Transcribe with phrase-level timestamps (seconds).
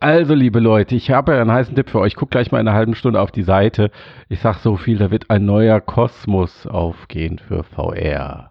[0.00, 2.16] Also, liebe Leute, ich habe einen heißen Tipp für euch.
[2.16, 3.90] Guckt gleich mal in einer halben Stunde auf die Seite.
[4.28, 8.50] Ich sag so viel, da wird ein neuer Kosmos aufgehen für VR.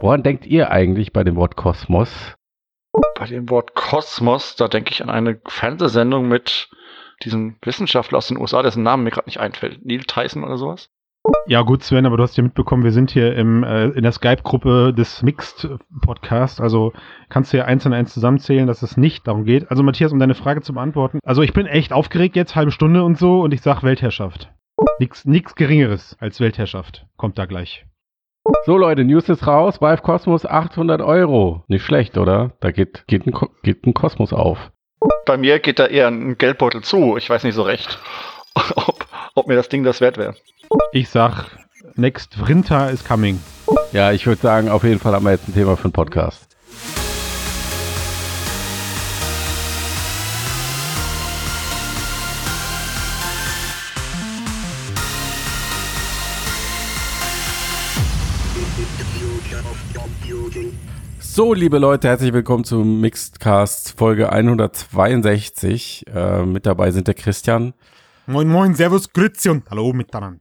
[0.00, 2.34] Woran denkt ihr eigentlich bei dem Wort Kosmos?
[3.14, 6.68] Bei dem Wort Kosmos, da denke ich an eine Fernsehsendung mit
[7.22, 9.84] diesem Wissenschaftler aus den USA, dessen Namen mir gerade nicht einfällt.
[9.84, 10.90] Neil Tyson oder sowas?
[11.46, 14.12] Ja, gut, Sven, aber du hast ja mitbekommen, wir sind hier im, äh, in der
[14.12, 15.68] Skype-Gruppe des Mixed
[16.00, 16.60] Podcast.
[16.60, 16.92] Also
[17.28, 19.70] kannst du ja eins und eins zusammenzählen, dass es nicht darum geht.
[19.70, 21.18] Also, Matthias, um deine Frage zu beantworten.
[21.24, 24.50] Also, ich bin echt aufgeregt jetzt, halbe Stunde und so, und ich sag Weltherrschaft.
[24.98, 27.06] Nix, nix Geringeres als Weltherrschaft.
[27.16, 27.84] Kommt da gleich.
[28.64, 29.80] So, Leute, News ist raus.
[29.80, 31.64] Vive Cosmos 800 Euro.
[31.68, 32.52] Nicht schlecht, oder?
[32.60, 34.70] Da geht, geht, ein, geht ein Kosmos auf.
[35.26, 37.16] Bei mir geht da eher ein Geldbeutel zu.
[37.16, 37.98] Ich weiß nicht so recht,
[38.76, 40.34] ob, ob mir das Ding das wert wäre.
[40.92, 41.46] Ich sag,
[41.94, 43.40] next Winter is coming.
[43.92, 46.46] Ja, ich würde sagen, auf jeden Fall haben wir jetzt ein Thema für einen Podcast.
[61.20, 66.04] So, liebe Leute, herzlich willkommen zum Mixedcast Folge 162.
[66.12, 67.72] Äh, mit dabei sind der Christian.
[68.26, 70.40] Moin, moin, servus, grüezi und hallo miteinander.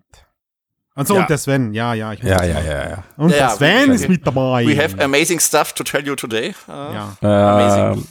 [0.95, 1.21] Achso, Ja.
[1.21, 2.13] und der Sven, ja, ja.
[2.13, 3.03] Ich muss Ja, ja, ja, ja.
[3.17, 4.65] Und Ja, der Sven we- ist mit dabei.
[4.65, 6.53] We have amazing stuff to tell you today.
[6.67, 7.17] Uh, ja.
[7.21, 8.05] Amazing.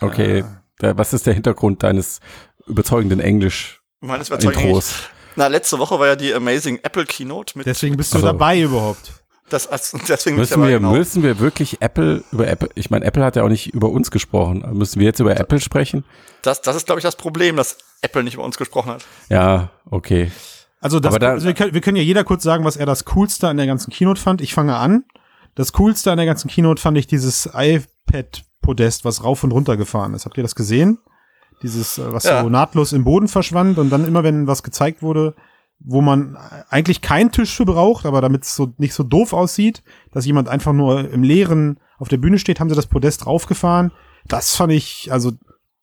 [0.00, 0.44] okay,
[0.80, 2.20] Der- was ist der Hintergrund deines
[2.66, 3.80] überzeugenden Englisch-Intros?
[4.00, 4.94] Meines Überzeugens.
[5.36, 8.60] Na, letzte Woche war ja die Amazing Apple Keynote mit Deswegen bist du Also- dabei
[8.60, 9.12] überhaupt.
[9.50, 10.92] Das, also, deswegen Müssen wir, genau.
[10.92, 14.10] müssen wir wirklich Apple über Apple, ich meine, Apple hat ja auch nicht über uns
[14.10, 14.64] gesprochen.
[14.72, 16.04] Müssen wir jetzt über Apple sprechen?
[16.42, 19.04] Das, das ist, glaube ich, das Problem, dass Apple nicht über uns gesprochen hat.
[19.28, 20.30] Ja, okay.
[20.80, 23.04] Also, das, da- also wir, können, wir können ja jeder kurz sagen, was er das
[23.04, 24.40] Coolste an der ganzen Keynote fand.
[24.40, 25.04] Ich fange an.
[25.54, 30.14] Das Coolste an der ganzen Keynote fand ich dieses iPad-Podest, was rauf und runter gefahren
[30.14, 30.24] ist.
[30.24, 30.98] Habt ihr das gesehen?
[31.62, 32.42] Dieses, äh, was Ja.
[32.42, 35.34] so nahtlos im Boden verschwand und dann immer, wenn was gezeigt wurde,
[35.78, 36.36] wo man
[36.70, 40.48] eigentlich keinen Tisch für braucht, aber damit es so nicht so doof aussieht, dass jemand
[40.48, 43.92] einfach nur im Leeren auf der Bühne steht, haben sie das Podest raufgefahren.
[44.26, 45.32] Das fand ich, also,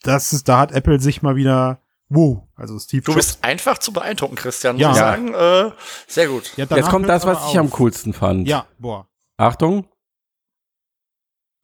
[0.02, 3.28] das ist, da hat Apple sich mal wieder, wow, also Steve Du Jobs.
[3.28, 4.92] bist einfach zu beeindrucken, Christian, muss Ja.
[4.92, 5.34] ich sagen.
[5.34, 5.72] Äh,
[6.08, 6.52] sehr gut.
[6.58, 7.72] Ja, Jetzt kommt das, was ich am auf.
[7.74, 8.48] coolsten fand.
[8.48, 9.08] Ja, boah.
[9.38, 9.86] Achtung.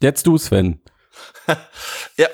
[0.02, 0.80] Jetzt du, Sven.
[2.18, 2.28] Ja,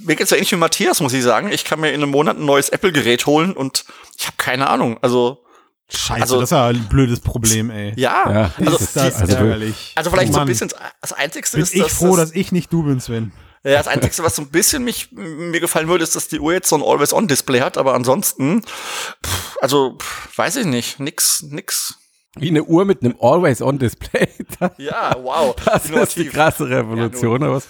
[0.00, 1.50] mir geht's ja ähnlich wie Matthias, muss ich sagen.
[1.52, 3.84] Ich kann mir in einem Monat ein neues Apple-Gerät holen und
[4.16, 4.98] ich habe keine Ahnung.
[5.02, 5.42] Also,
[5.88, 7.92] Scheiße, Also- das ist ja ein blödes Problem, ey.
[7.96, 8.30] ja.
[8.30, 9.92] Ja, Also, ist das also- ärgerlich.
[9.94, 12.50] also vielleicht so ein bisschen, das Einzigste Bin ist, ich dass froh, das, dass ich
[12.50, 13.32] nicht du bin, Sven.
[13.62, 16.52] Ja, das Einzige, was so ein bisschen mich, mir gefallen würde, ist, dass die Uhr
[16.52, 21.94] jetzt so ein Always-On-Display hat, aber ansonsten, pff, also, pff, weiß ich nicht, nix, nix.
[22.38, 24.28] Wie eine Uhr mit einem Always-On-Display.
[24.78, 25.54] Ja, wow.
[25.64, 26.32] das ist die innovativ.
[26.32, 27.42] krasse Revolution.
[27.42, 27.68] aber was-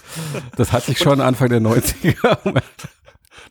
[0.55, 2.37] das hatte ich schon Anfang der 90er.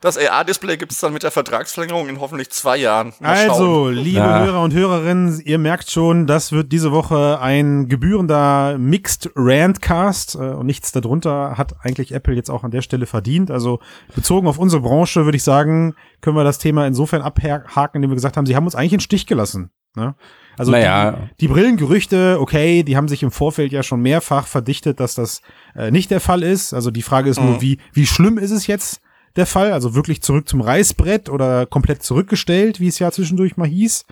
[0.03, 3.15] Das AR-Display gibt es dann mit der Vertragsverlängerung in hoffentlich zwei Jahren.
[3.19, 3.95] Mal Also, schauen.
[3.95, 4.45] liebe Ja.
[4.45, 10.39] Hörer und Hörerinnen, ihr merkt schon, das wird diese Woche ein gebührender Mixed Randcast äh,
[10.39, 13.51] und nichts darunter hat eigentlich Apple jetzt auch an der Stelle verdient.
[13.51, 13.81] Also
[14.15, 18.17] bezogen auf unsere Branche würde ich sagen, können wir das Thema insofern abhaken, indem wir
[18.17, 19.71] gesagt haben, sie haben uns eigentlich in den Stich gelassen.
[19.97, 20.15] Ne?
[20.59, 21.13] Also Naja.
[21.13, 25.43] die, die Brillengerüchte, okay, die haben sich im Vorfeld ja schon mehrfach verdichtet, dass das
[25.75, 26.73] äh, nicht der Fall ist.
[26.73, 27.61] Also die Frage ist nur, Mhm.
[27.63, 29.01] wie, wie schlimm ist es jetzt
[29.37, 29.73] der Fall?
[29.73, 34.07] Also wirklich zurück zum Reißbrett oder komplett zurückgestellt, wie es ja zwischendurch mal hieß.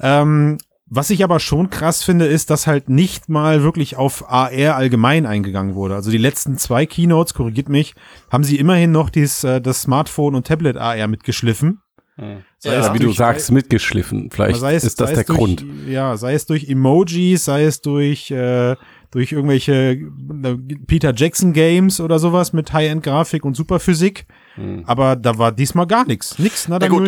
[0.00, 0.58] Ähm,
[0.90, 5.26] was ich aber schon krass finde, ist, dass halt nicht mal wirklich auf AR allgemein
[5.26, 5.94] eingegangen wurde.
[5.94, 7.94] Also die letzten zwei Keynotes, korrigiert mich,
[8.32, 11.82] haben sie immerhin noch dies, äh, das Smartphone und Tablet AR mitgeschliffen.
[12.60, 14.30] Sei Ja, es Ja, wie du durch- sagst, mitgeschliffen.
[14.32, 15.64] Vielleicht sei es, ist das sei der durch, Grund.
[15.88, 18.74] Ja, sei es durch Emojis, sei es durch, äh,
[19.12, 19.98] durch irgendwelche
[20.88, 24.26] Peter Jackson Games oder sowas mit High-End-Grafik und Superphysik.
[24.56, 24.82] Hm.
[24.86, 26.38] Aber da war diesmal gar nichts.
[26.40, 27.02] Nix, nada Ja, gut.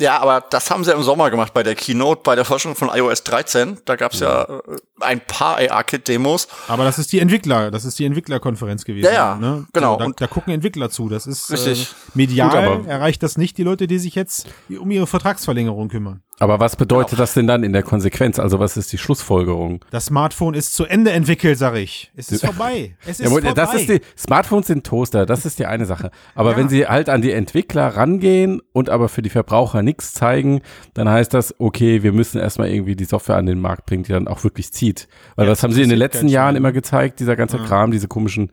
[0.00, 2.88] Ja, aber das haben sie im Sommer gemacht bei der Keynote, bei der Forschung von
[2.88, 3.78] iOS 13.
[3.84, 4.60] Da gab's ja äh,
[5.00, 6.48] ein paar AR-Kit-Demos.
[6.68, 9.04] Aber das ist die Entwickler, das ist die Entwicklerkonferenz gewesen.
[9.06, 9.66] Ja, ja, ne?
[9.72, 9.92] genau.
[9.94, 11.08] So, da, Und- da gucken Entwickler zu.
[11.08, 11.82] Das ist Richtig.
[11.90, 15.88] Äh, medial Gut, aber- erreicht das nicht die Leute, die sich jetzt um ihre Vertragsverlängerung
[15.88, 16.22] kümmern.
[16.42, 17.20] Aber was bedeutet Genau.
[17.20, 18.38] das denn dann in der Konsequenz?
[18.38, 19.84] Also was ist die Schlussfolgerung?
[19.90, 22.10] Das Smartphone ist zu Ende entwickelt, sag ich.
[22.16, 22.96] Es ist vorbei.
[23.02, 23.52] Es ist Ja, vorbei.
[23.52, 26.10] das ist die, Smartphones sind Toaster, das ist die eine Sache.
[26.34, 26.56] Aber Ja.
[26.56, 30.62] wenn sie halt an die Entwickler rangehen und aber für die Verbraucher nichts zeigen,
[30.94, 34.12] dann heißt das, okay, wir müssen erstmal irgendwie die Software an den Markt bringen, die
[34.12, 35.08] dann auch wirklich zieht.
[35.36, 37.64] Weil Ja, was haben sie in den letzten Jahren immer gezeigt, dieser ganze Ja.
[37.64, 38.50] Kram, diese komischen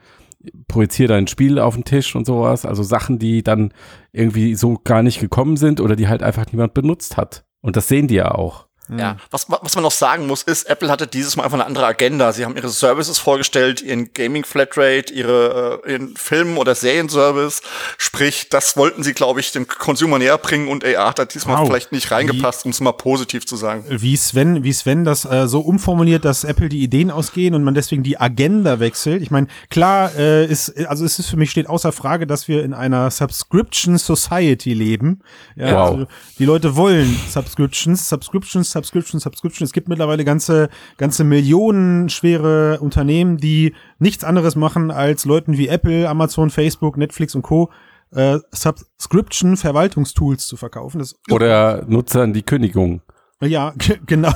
[0.68, 3.74] projizier dein Spiel auf den Tisch und sowas, also Sachen, die dann
[4.12, 7.44] irgendwie so gar nicht gekommen sind oder die halt einfach niemand benutzt hat.
[7.62, 8.67] Und das sehen die ja auch.
[8.90, 11.86] Ja, was, was man noch sagen muss, ist, Apple hatte dieses Mal einfach eine andere
[11.86, 12.32] Agenda.
[12.32, 17.62] Sie haben ihre Services vorgestellt, ihren Gaming Flatrate, ihre, äh, ihren Film- oder Serienservice.
[17.98, 21.58] Sprich, das wollten sie, glaube ich, dem Consumer näher bringen und AR hat da diesmal
[21.58, 21.68] Wow.
[21.68, 23.84] vielleicht nicht reingepasst, um es mal positiv zu sagen.
[23.90, 27.74] Wie Sven, wie Sven das äh, so umformuliert, dass Apple die Ideen ausgehen und man
[27.74, 29.22] deswegen die Agenda wechselt.
[29.22, 32.64] Ich meine, klar, äh, ist, also es ist für mich steht außer Frage, dass wir
[32.64, 35.22] in einer Subscription Society leben.
[35.56, 35.90] Ja, Wow.
[35.92, 36.08] also
[36.40, 39.70] die Leute wollen Subscriptions, Subscriptions, Subscriptions, Subscriptions.
[39.70, 46.08] Es gibt mittlerweile ganze, ganze millionenschwere Unternehmen, die nichts anderes machen, als Leuten wie Apple,
[46.08, 47.70] Amazon, Facebook, Netflix und Co.
[48.12, 51.00] Äh, Subscription-Verwaltungstools zu verkaufen.
[51.00, 53.02] Das Oder Nutzern die Kündigung.
[53.42, 53.74] ja,
[54.06, 54.32] genau.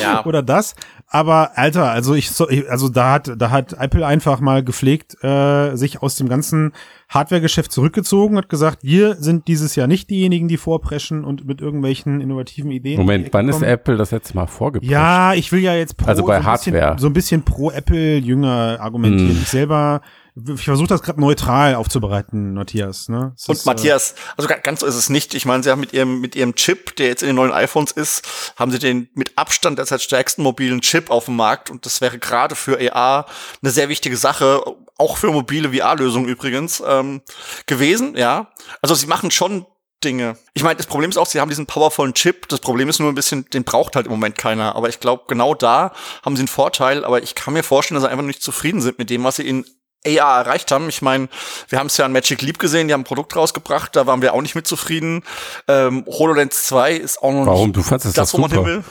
[0.00, 0.24] Ja.
[0.26, 0.74] Oder das.
[1.08, 5.22] Aber Alter, also ich so, ich- also da hat da hat Apple einfach mal gepflegt
[5.22, 6.72] äh, sich aus dem ganzen
[7.14, 12.20] Hardware-Geschäft zurückgezogen, hat gesagt, wir sind dieses Jahr nicht diejenigen, die vorpreschen und mit irgendwelchen
[12.20, 12.98] innovativen Ideen.
[12.98, 13.62] Moment, wann ist.
[13.62, 14.90] Apple das letzte Mal vorgeprescht?
[14.90, 16.98] Ja, ich will ja jetzt pro, Also bei so ein bisschen, Hardware.
[16.98, 19.30] so ein bisschen pro Apple Jünger argumentieren.
[19.30, 19.42] Hm.
[19.42, 20.00] Ich selber
[20.36, 23.32] ich versuche das gerade neutral aufzubereiten, Matthias, ne?
[23.36, 25.34] Es Und ist, äh, Matthias, also ga- ganz so ist es nicht.
[25.34, 27.92] Ich meine, sie haben mit ihrem, mit ihrem Chip, der jetzt in den neuen iPhones
[27.92, 28.22] ist,
[28.56, 31.70] haben sie den mit Abstand derzeit stärksten mobilen Chip auf dem Markt.
[31.70, 33.26] Und das wäre gerade für AR
[33.62, 34.62] eine sehr wichtige Sache,
[34.98, 37.22] auch für mobile VR-Lösungen übrigens, ähm,
[37.66, 38.48] gewesen, ja.
[38.82, 39.66] Also sie machen schon
[40.02, 40.36] Dinge.
[40.52, 42.48] Ich meine, das Problem ist auch, sie haben diesen powervollen Chip.
[42.48, 44.74] Das Problem ist nur ein bisschen, den braucht halt im Moment keiner.
[44.76, 45.92] Aber ich glaube, genau da
[46.24, 47.04] haben sie einen Vorteil.
[47.04, 49.48] Aber ich kann mir vorstellen, dass sie einfach nicht zufrieden sind mit dem, was sie
[49.48, 49.64] in
[50.06, 50.88] AR erreicht haben.
[50.88, 51.28] Ich meine,
[51.68, 54.22] wir haben es ja an Magic Leap gesehen, die haben ein Produkt rausgebracht, da waren
[54.22, 55.22] wir auch nicht mit zufrieden.
[55.68, 57.68] Ähm, HoloLens 2 ist auch noch Warum?
[57.68, 58.70] nicht Du fandest das, das, doch wo man hin super.
[58.70, 58.84] will.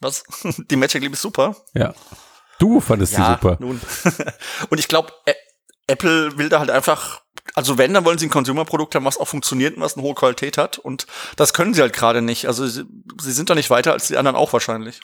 [0.00, 0.24] Was?
[0.70, 1.56] Die Magic Leap ist super.
[1.74, 1.94] Ja.
[2.58, 3.56] Du fandest die super.
[3.60, 3.80] nun.
[4.70, 5.12] und ich glaube,
[5.86, 7.20] Apple will da halt einfach,
[7.54, 10.14] also wenn, dann wollen sie ein Consumer-Produkt haben, was auch funktioniert und was eine hohe
[10.14, 10.78] Qualität hat.
[10.78, 11.06] Und
[11.36, 12.46] das können sie halt gerade nicht.
[12.46, 12.84] Also sie,
[13.20, 15.00] sie sind da nicht weiter als die anderen auch wahrscheinlich.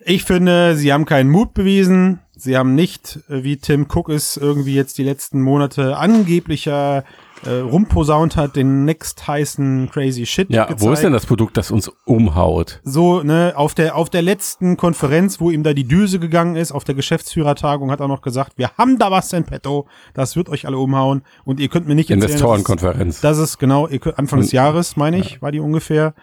[0.00, 2.20] Ich finde, sie haben keinen Mut bewiesen.
[2.38, 7.04] Sie haben nicht, äh, wie Tim Cook es irgendwie jetzt die letzten Monate angeblicher
[7.44, 10.80] äh, rumposaunt hat, den next heißen crazy shit Ja, gezeigt.
[10.82, 12.80] wo ist denn das Produkt, das uns umhaut?
[12.84, 16.72] So, ne, auf der, auf der letzten Konferenz, wo ihm da die Düse gegangen ist,
[16.72, 20.48] auf der Geschäftsführertagung, hat er noch gesagt, wir haben da was in petto, das wird
[20.48, 23.20] euch alle umhauen und ihr könnt mir nicht erzählen, Investorenkonferenz.
[23.20, 26.14] das ist genau, ihr könnt, Anfang des Und- Jahres, meine ich, war die ungefähr.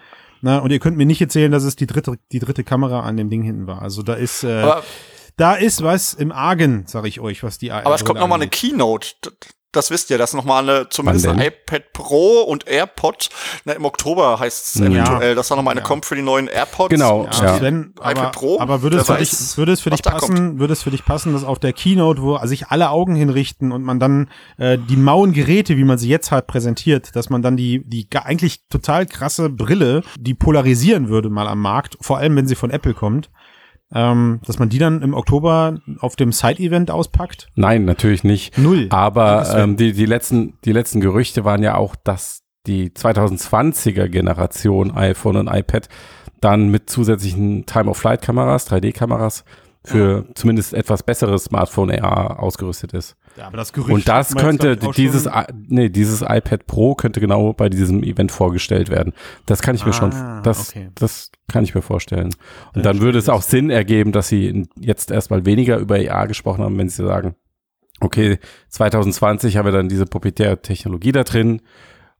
[0.42, 3.16] Na, und ihr könnt mir nicht erzählen, dass es die dritte, die dritte Kamera an
[3.16, 3.80] dem Ding hinten war.
[3.80, 4.82] Also da ist, äh, Aber,
[5.36, 8.36] da ist was im Argen, sag ich euch, was die aber es kommt noch mal
[8.36, 9.08] eine Keynote.
[9.72, 13.28] Das wisst ihr, das noch mal eine, zumindest ein iPad Pro und AirPod.
[13.64, 14.86] Na, Im Oktober heißt es Ja.
[14.86, 15.86] eventuell, dass da noch mal eine Ja.
[15.86, 16.90] kommt für die neuen AirPods.
[16.90, 17.58] Genau, Und ja.
[17.58, 20.60] Sven, iPad aber, Pro, aber würde es für dich, weiß, würde es für dich passen,
[20.60, 23.82] würde es für dich passen, dass auf der Keynote, wo sich alle Augen hinrichten und
[23.82, 27.56] man dann äh, die mauen Geräte, wie man sie jetzt halt präsentiert, dass man dann
[27.56, 32.46] die die eigentlich total krasse Brille, die polarisieren würde mal am Markt, vor allem wenn
[32.46, 33.28] sie von Apple kommt,
[33.94, 37.48] ähm, dass man die dann im Oktober auf dem Side-Event auspackt?
[37.54, 38.58] Nein, natürlich nicht.
[38.58, 38.88] Null.
[38.90, 44.90] Aber ähm, die, die, letzten, die letzten Gerüchte waren ja auch, dass die 2020er Generation
[44.90, 45.88] iPhone und iPad
[46.40, 49.44] dann mit zusätzlichen Time-of-Flight-Kameras, 3D-Kameras
[49.84, 53.16] für zumindest etwas besseres Smartphone AR ausgerüstet ist.
[53.36, 55.28] Ja, aber das Gerücht Und das könnte, dieses,
[55.68, 59.12] nee, dieses iPad Pro könnte genau bei diesem Event vorgestellt werden.
[59.44, 60.88] Das kann ich mir Ah, schon, das, okay.
[60.94, 62.30] das kann ich mir vorstellen.
[62.74, 66.28] Und Dann dann würde es auch Sinn ergeben, dass sie jetzt erstmal weniger über AR
[66.28, 67.34] gesprochen haben, wenn sie sagen,
[68.00, 68.38] okay,
[68.68, 71.60] 2020 haben wir dann diese proprietäre Technologie da drin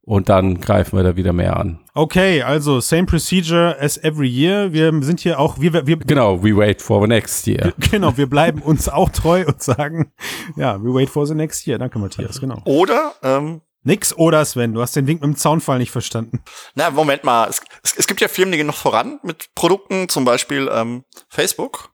[0.05, 1.81] und dann greifen wir da wieder mehr an.
[1.95, 4.73] Okay, also same procedure as every year.
[4.73, 7.73] Wir sind hier auch, wir, wir Genau, we wait for the next year.
[7.91, 10.13] genau, wir bleiben uns auch treu und sagen,
[10.57, 11.79] ja, we wait for the next year.
[11.79, 12.61] Danke, Matthias, genau.
[12.65, 16.43] Oder, ähm, Nix oder Sven, du hast den Wink mit dem Zaunfall nicht verstanden.
[16.75, 17.49] na, Moment mal.
[17.49, 21.05] Es, es, es gibt ja Firmen, die gehen noch voran mit Produkten, zum Beispiel ähm,
[21.29, 21.91] Facebook.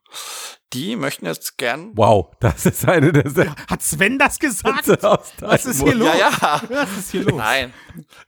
[0.72, 1.90] Die möchten jetzt gern.
[1.94, 4.86] Wow, das ist eine der Hat Sven das gesagt?
[5.40, 6.08] Was ist hier los?
[6.16, 6.62] Ja, ja.
[6.68, 7.38] Was ist hier los?
[7.38, 7.72] Nein.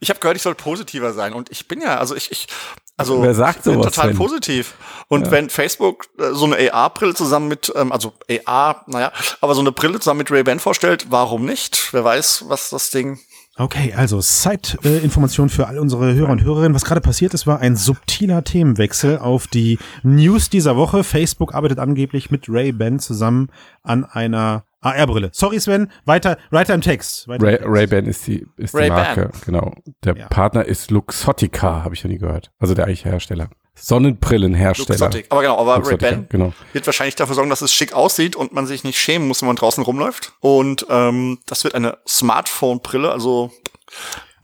[0.01, 1.35] Ich habe gehört, ich soll positiver sein.
[1.35, 2.49] Und ich bin ja, also ich, ich
[2.97, 4.17] also Wer sagt ich bin sowas total denn?
[4.17, 4.75] positiv.
[5.09, 8.13] Und wenn Facebook äh, so eine AR-Brille zusammen mit, ähm, also
[8.45, 11.93] AR, naja, aber so eine Brille zusammen mit Ray-Ban vorstellt, warum nicht?
[11.93, 13.19] Wer weiß, was das Ding.
[13.59, 16.75] Okay, also Side-Information für all unsere Hörer und Hörerinnen.
[16.75, 21.05] Was gerade passiert ist, war ein subtiler Themenwechsel auf die News dieser Woche.
[21.05, 23.49] Facebook arbeitet angeblich mit Ray-Ban zusammen
[23.83, 25.31] an einer AR-Brille.
[25.33, 27.29] Sorry, Sven, weiter, weiter im Text.
[27.29, 27.73] Weiter Ray, im Text.
[27.75, 28.89] Ray-Ban ist die, ist die.
[28.89, 29.75] Marke, genau.
[30.03, 30.29] Der Ja.
[30.29, 32.53] Partner ist Luxottica, habe ich noch nie gehört.
[32.59, 33.51] Also der eigentliche Hersteller.
[33.75, 34.99] Sonnenbrillenhersteller.
[34.99, 35.27] Luxottic.
[35.31, 36.53] Aber genau, aber Ray-Ban genau.
[36.73, 39.47] wird wahrscheinlich dafür sorgen, dass es schick aussieht und man sich nicht schämen muss, wenn
[39.47, 40.35] man draußen rumläuft.
[40.41, 43.51] Und ähm, das wird eine Smartphone-Brille, also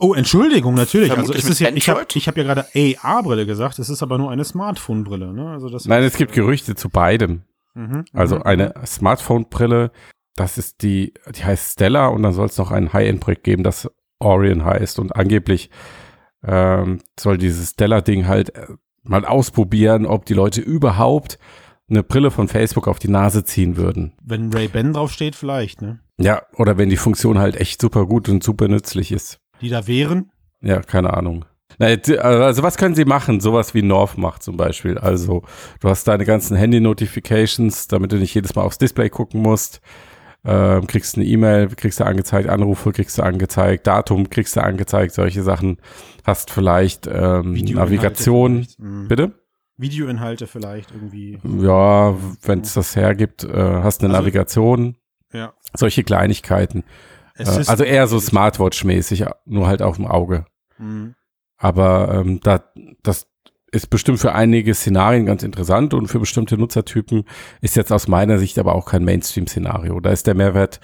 [0.01, 1.11] Oh, Entschuldigung, natürlich.
[1.11, 2.67] Also Vermutlich es ist mit ja, ich habe ich hab ja gerade
[3.03, 5.33] AR-Brille gesagt, es ist aber nur eine Smartphone-Brille.
[5.33, 5.51] Ne?
[5.51, 7.43] Also das Nein, es gibt Gerüchte zu beidem.
[7.75, 8.43] Mhm, Also mhm.
[8.43, 9.91] eine Smartphone-Brille,
[10.37, 13.91] das ist die, die heißt Stella und dann soll es noch ein High-End-Projekt geben, das
[14.21, 15.71] Orion heißt und angeblich
[16.45, 18.67] ähm, soll dieses Stella-Ding halt äh,
[19.09, 21.39] mal ausprobieren, ob die Leute überhaupt
[21.91, 24.13] eine Brille von Facebook auf die Nase ziehen würden.
[24.23, 26.01] Wenn Ray-Ban draufsteht, vielleicht, ne?
[26.21, 29.41] Ja, oder wenn die Funktion halt echt super gut und super nützlich ist.
[29.61, 30.31] Die da wären.
[30.61, 31.45] Ja, keine Ahnung.
[31.81, 33.41] Jetzt, Also was können sie machen?
[33.41, 34.99] Sowas wie North macht zum Beispiel.
[34.99, 35.43] Also
[35.81, 39.81] du hast deine ganzen Handy-Notifications, damit du nicht jedes Mal aufs Display gucken musst.
[40.45, 45.13] Ähm, kriegst eine E-Mail, kriegst du angezeigt, Anrufe kriegst du angezeigt, Datum kriegst du angezeigt,
[45.13, 45.79] solche Sachen.
[46.25, 48.55] Hast vielleicht ähm, Navigation.
[48.65, 48.79] vielleicht.
[48.79, 49.09] Mhm.
[49.09, 49.33] Bitte?
[49.77, 51.39] Videoinhalte vielleicht irgendwie.
[51.61, 53.53] Ja, wenn es das hergibt, äh,
[53.83, 54.97] hast eine Also- Navigation,
[55.33, 55.53] Ja.
[55.75, 56.85] solche Kleinigkeiten.
[57.37, 60.47] Äh, also eher so Smartwatch-mäßig, nur halt auf dem Auge.
[60.79, 61.15] Mhm.
[61.57, 62.63] Aber ähm, da,
[63.03, 63.27] das
[63.71, 67.25] ist bestimmt für einige Szenarien ganz interessant und für bestimmte Nutzertypen
[67.61, 70.01] ist jetzt aus meiner Sicht aber auch kein Mainstream-Szenario.
[70.01, 70.81] Da ist der Mehrwert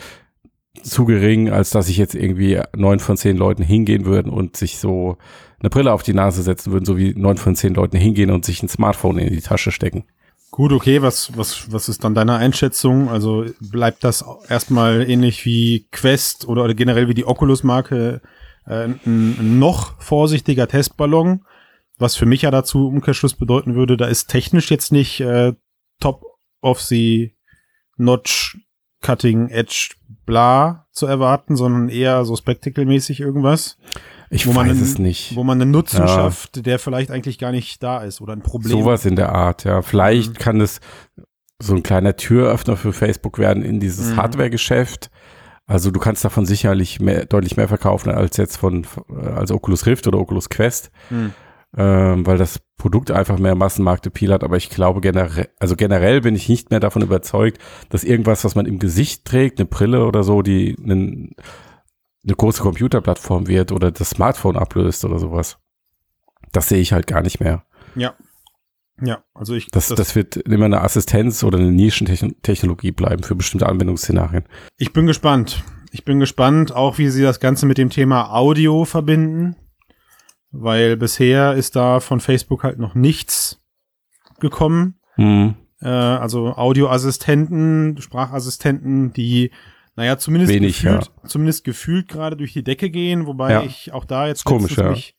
[0.83, 4.79] zu gering, als dass ich jetzt irgendwie neun von zehn Leuten hingehen würden und sich
[4.79, 5.17] so
[5.61, 8.45] eine Brille auf die Nase setzen würden, so wie neun von zehn Leuten hingehen und
[8.45, 10.05] sich ein Smartphone in die Tasche stecken.
[10.51, 13.09] Gut, okay, was, was, was ist dann deine Einschätzung?
[13.09, 18.21] Also bleibt das erstmal ähnlich wie Quest oder, generell wie die Oculus-Marke
[18.67, 21.45] äh, ein noch vorsichtiger Testballon,
[21.99, 25.53] was für mich ja dazu Umkehrschluss bedeuten würde, da ist technisch jetzt nicht äh,
[26.01, 26.23] top
[26.61, 27.35] of the
[27.97, 28.57] notch
[29.01, 29.91] cutting edge
[30.27, 33.77] bla zu erwarten, sondern eher so spectacle-mäßig irgendwas,
[34.31, 35.37] Ich Wo man weiß einen- es nicht.
[35.37, 36.09] wo man einen Nutzen Ja.
[36.09, 38.73] schafft, der vielleicht eigentlich gar nicht da ist oder ein Problem.
[38.73, 39.83] Sowas in der Art, ja.
[39.83, 40.39] Vielleicht Mhm.
[40.39, 40.81] kann es
[41.61, 44.17] so ein kleiner Türöffner für Facebook werden in dieses Mhm.
[44.17, 45.11] Hardware-Geschäft.
[45.67, 49.87] Also du kannst davon sicherlich mehr, deutlich mehr verkaufen als jetzt von äh, als Oculus
[49.87, 51.33] Rift oder Oculus Quest, Hm.
[51.77, 54.45] Ähm, weil das Produkt einfach mehr Massenmarktappeal hat.
[54.45, 58.55] Aber ich glaube generell, also generell bin ich nicht mehr davon überzeugt, dass irgendwas, was
[58.55, 61.35] man im Gesicht trägt, eine Brille oder so, die einen,
[62.25, 65.59] eine große Computerplattform wird oder das Smartphone ablöst oder sowas.
[66.53, 67.65] Das sehe ich halt gar nicht mehr.
[67.95, 68.15] Ja.
[69.03, 73.67] Ja, also ich, Das, das, wird immer eine Assistenz oder eine Nischentechnologie bleiben für bestimmte
[73.67, 74.45] Anwendungsszenarien.
[74.77, 75.65] Ich bin gespannt.
[75.91, 79.57] Ich bin gespannt, auch wie sie das Ganze mit dem Thema Audio verbinden,
[80.55, 83.61] weil bisher ist da von Facebook halt noch nichts
[84.41, 84.99] gekommen.
[85.17, 85.55] Hm.
[85.81, 89.51] Äh, also Audioassistenten, Sprachassistenten, die,
[89.97, 93.63] naja, zumindest Wenig, gefühlt, zumindest gefühlt gerade durch die Decke gehen, wobei Ja.
[93.63, 94.91] ich auch da jetzt komisch, ja.
[94.91, 95.17] mich,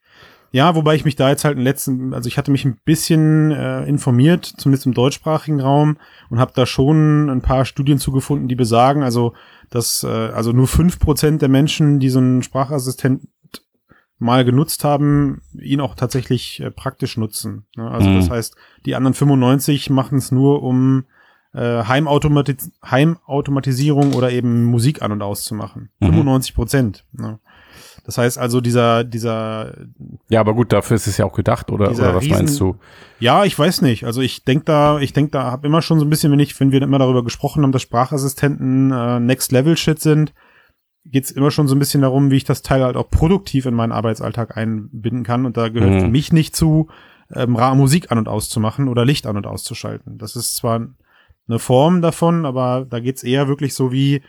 [0.52, 3.52] ja, wobei ich mich da jetzt halt im letzten, also ich hatte mich ein bisschen
[3.52, 5.98] äh, informiert, zumindest im deutschsprachigen Raum,
[6.30, 9.34] und habe da schon ein paar Studien zugefunden, die besagen, also
[9.70, 13.28] dass äh, also nur fünf Prozent der Menschen, die so einen Sprachassistent
[14.18, 17.66] mal genutzt haben, ihn auch tatsächlich äh, praktisch nutzen.
[17.76, 17.90] Ne?
[17.90, 18.16] Also Mhm.
[18.20, 18.56] das heißt,
[18.86, 21.06] die anderen 95 machen es nur, um
[21.54, 22.56] äh, Heimautomati
[23.30, 25.90] Heimautomatisierung oder eben Musik an- und auszumachen.
[26.00, 26.06] Mhm.
[26.08, 27.06] 95 Prozent.
[27.14, 27.40] Ne?
[28.06, 29.74] Das heißt also, dieser, dieser,
[30.30, 32.76] Ja, aber gut, dafür ist es ja auch gedacht, oder, oder was Riesen- meinst du?
[33.20, 34.06] ja, ich weiß nicht.
[34.06, 36.58] Also ich denk da, ich denk da, habe immer schon so ein bisschen, wenn ich,
[36.60, 40.34] wenn wir immer darüber gesprochen haben, dass Sprachassistenten äh, Next Level Shit sind,
[41.06, 43.74] geht's immer schon so ein bisschen darum, wie ich das Teil halt auch produktiv in
[43.76, 45.46] meinen Arbeitsalltag einbinden kann.
[45.46, 46.00] Und da gehört Mhm.
[46.02, 46.90] für mich nicht zu,
[47.34, 50.18] ähm, Ra- Musik an und auszumachen oder Licht an und auszuschalten.
[50.18, 50.88] Das ist zwar
[51.48, 54.22] eine Form davon, aber da geht's eher wirklich so wie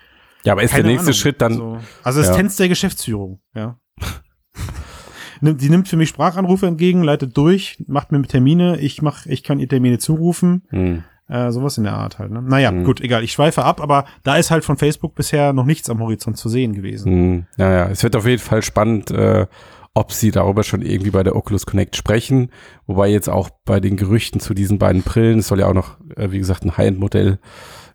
[0.45, 3.79] Ja, aber ist der nächste Ahnung, Schritt dann, so Assistenz der Geschäftsführung, ja.
[5.43, 9.59] Die nimmt für mich Sprachanrufe entgegen, leitet durch, macht mir Termine, ich mach, ich kann
[9.59, 12.31] ihr Termine zurufen, hm, äh, sowas in der Art halt.
[12.31, 12.43] Ne?
[12.43, 12.85] Naja, Mhm.
[12.85, 16.01] gut, egal, ich schweife ab, aber da ist halt von Facebook bisher noch nichts am
[16.01, 17.13] Horizont zu sehen gewesen.
[17.13, 19.47] hm, ja, ja, es wird auf jeden Fall spannend, äh,
[19.95, 22.51] ob sie darüber schon irgendwie bei der Oculus Connect sprechen,
[22.87, 25.97] wobei jetzt auch bei den Gerüchten zu diesen beiden Brillen, es soll ja auch noch,
[26.17, 27.39] äh, wie gesagt, ein High-End-Modell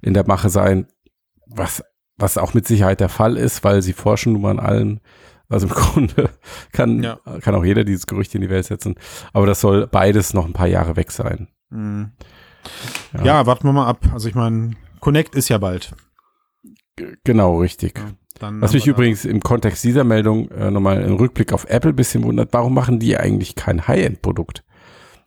[0.01, 0.87] in der Mache sein,
[1.45, 1.83] was,
[2.17, 4.99] was auch mit Sicherheit der Fall ist, weil sie forschen nun mal an allem.
[5.47, 6.29] Also im Grunde
[6.71, 7.19] kann, Ja.
[7.41, 8.95] kann auch jeder dieses Gerücht in die Welt setzen.
[9.33, 11.49] Aber das soll beides noch ein paar Jahre weg sein.
[11.69, 12.11] Mhm.
[13.13, 13.23] Ja.
[13.23, 13.45] Ja.
[13.45, 13.99] warten wir mal ab.
[14.13, 15.93] Also ich meine, Connect ist ja bald.
[16.95, 17.97] G genau, richtig.
[17.97, 21.91] Ja, dann Was mich übrigens im Kontext dieser Meldung äh, nochmal im Rückblick auf Apple
[21.91, 24.63] ein bisschen wundert, warum machen die eigentlich kein High-End-Produkt?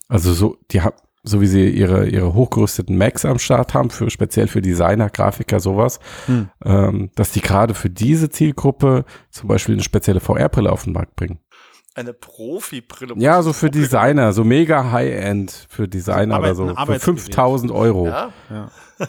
[0.09, 4.11] Also so, die haben, so wie sie ihre, ihre hochgerüsteten Macs am Start haben, für
[4.11, 6.51] speziell für Designer, Grafiker, sowas, Hm.
[6.65, 11.17] ähm, dass die gerade für diese Zielgruppe zum Beispiel eine spezielle VR-Brille auf den Markt
[11.17, 11.39] bringen.
[11.97, 13.15] Eine Profi-Brille.
[13.19, 16.67] Ja, so für Designer, so mega High-End für Designer oder so.
[16.67, 17.21] Für Arbeitsgerät.
[17.21, 18.07] 5000 Euro.
[18.07, 18.33] Ja.
[18.51, 18.71] Ja.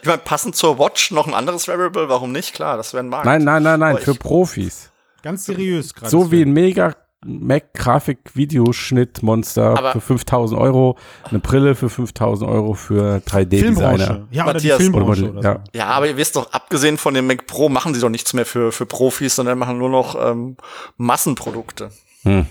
[0.00, 2.54] Ich meine, passend zur Watch noch ein anderes Wearable, warum nicht?
[2.54, 3.26] Klar, das wäre ein Markt.
[3.26, 4.90] Nein, nein, nein, nein, für Profis.
[5.22, 6.10] Ganz seriös gerade.
[6.10, 13.64] So wie ein mega Mac-Grafik-Videoschnitt-Monster für 5000 Euro, eine Brille für 5000 Euro für 3D-Designer.
[13.64, 14.28] Filmbranche.
[14.30, 14.76] Ja, Matthias.
[14.76, 15.54] Filmbranche Oder- oder, ja.
[15.54, 15.60] so.
[15.78, 18.46] Ja, aber ihr wisst doch, abgesehen von dem Mac Pro machen sie doch nichts mehr
[18.46, 20.56] für, für Profis, sondern machen nur noch ähm,
[20.96, 21.90] Massenprodukte.
[22.24, 22.46] Hm.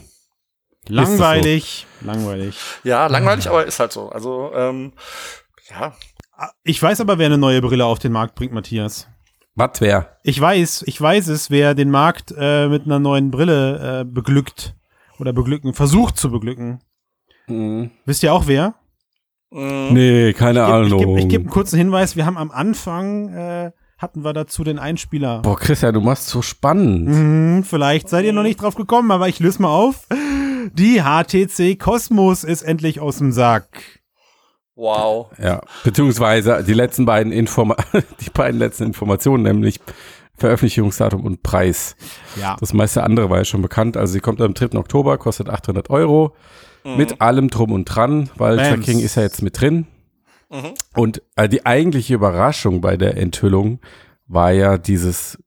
[0.88, 1.86] Langweilig.
[2.02, 2.58] Langweilig.
[2.84, 4.10] Ja, langweilig, aber ist halt so.
[4.10, 4.94] Also, ähm,
[5.70, 5.94] ja,
[6.64, 9.08] Ich weiß aber, wer eine neue Brille auf den Markt bringt, Matthias.
[9.56, 10.18] Was wär?
[10.24, 14.76] Ich weiß, ich weiß es, wer den Markt äh, mit einer neuen Brille äh, beglückt
[15.20, 16.82] oder beglücken, versucht zu beglücken.
[17.48, 18.74] Wisst ihr auch wer?
[19.52, 21.00] mm, Nee, keine Ich Ahnung.
[21.00, 22.16] gebe ich geb einen kurzen Hinweis.
[22.16, 23.72] Wir haben am Anfang, äh,
[24.04, 25.40] hatten wir dazu den Einspieler.
[25.42, 27.08] Boah, Christian, du machst so spannend.
[27.08, 30.08] Mhm, vielleicht seid ihr noch nicht drauf gekommen, aber ich löse mal auf.
[30.74, 34.02] Die HTC Cosmos ist endlich aus dem Sack.
[34.76, 35.28] wow.
[35.42, 37.76] Ja, beziehungsweise die letzten beiden Informa
[38.22, 39.80] die beiden letzten Informationen, nämlich
[40.36, 41.96] Veröffentlichungsdatum und Preis.
[42.40, 42.58] Ja.
[42.60, 43.96] Das meiste andere war ja schon bekannt.
[43.98, 44.78] Also sie kommt am 3.
[44.78, 46.36] Oktober, kostet 800 Euro.
[46.86, 48.68] Mit allem drum und dran, weil Bams.
[48.68, 49.88] Tracking ist ja jetzt mit drin.
[50.54, 50.74] Mhm.
[50.96, 53.80] Und äh, die eigentliche Überraschung bei der Enthüllung
[54.28, 55.38] war ja dieses,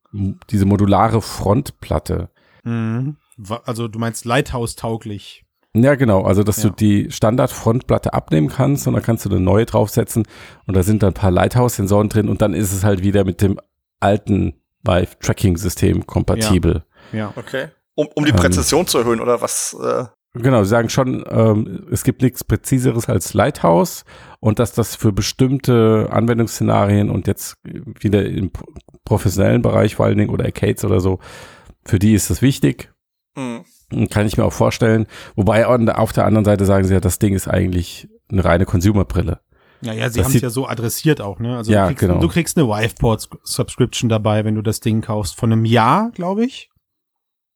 [0.51, 2.29] diese modulare Frontplatte.
[2.65, 3.17] Mhm.
[3.65, 5.45] Also du meinst Lighthouse-tauglich.
[5.75, 6.23] Ja, genau.
[6.23, 6.71] Also, dass Ja.
[6.71, 10.27] du die Standard-Frontplatte abnehmen kannst und dann kannst du eine neue draufsetzen
[10.67, 13.43] und da sind dann ein paar Lighthouse-Sensoren drin und dann ist es halt wieder mit
[13.43, 13.61] dem
[14.01, 16.85] alten Vive-Tracking-System kompatibel.
[17.13, 17.33] Ja.
[17.37, 17.69] Okay.
[17.95, 18.37] Um, um die Ähm.
[18.37, 19.77] Präzision zu erhöhen, oder was?
[19.81, 20.05] Äh,
[20.43, 24.05] Genau, sie sagen schon, ähm, es gibt nichts Präziseres als Lighthouse
[24.41, 28.67] und dass das für bestimmte Anwendungsszenarien und jetzt wieder im pro-
[29.05, 31.19] professionellen Bereich vor allen Dingen oder Arcades oder so,
[31.85, 32.93] für die ist das wichtig.
[33.37, 33.63] mh.
[34.11, 35.07] Kann ich mir auch vorstellen.
[35.37, 39.39] Wobei auf der anderen Seite sagen sie ja, das Ding ist eigentlich eine reine Consumer-Brille.
[39.83, 41.57] Ja, ja, sie haben es ja so adressiert auch, ne?
[41.57, 42.19] Also Ja, du, kriegst, genau.
[42.19, 45.37] du kriegst eine Viveport-Subscription dabei, wenn du das Ding kaufst.
[45.37, 46.71] Von einem Jahr, glaube ich.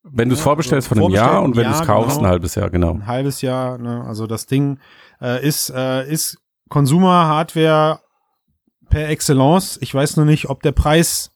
[0.02, 2.30] Wenn du es vorbestellst also von einem Jahr und wenn du es kaufst, Jahr, ein
[2.30, 2.92] halbes Jahr, genau.
[2.92, 4.04] Ein halbes Jahr, ne?
[4.06, 4.78] Also das Ding
[5.20, 6.38] äh, ist, äh, ist
[6.70, 8.00] Consumer-Hardware
[8.88, 9.78] per Excellence.
[9.82, 11.32] Ich weiß nur nicht, ob der Preis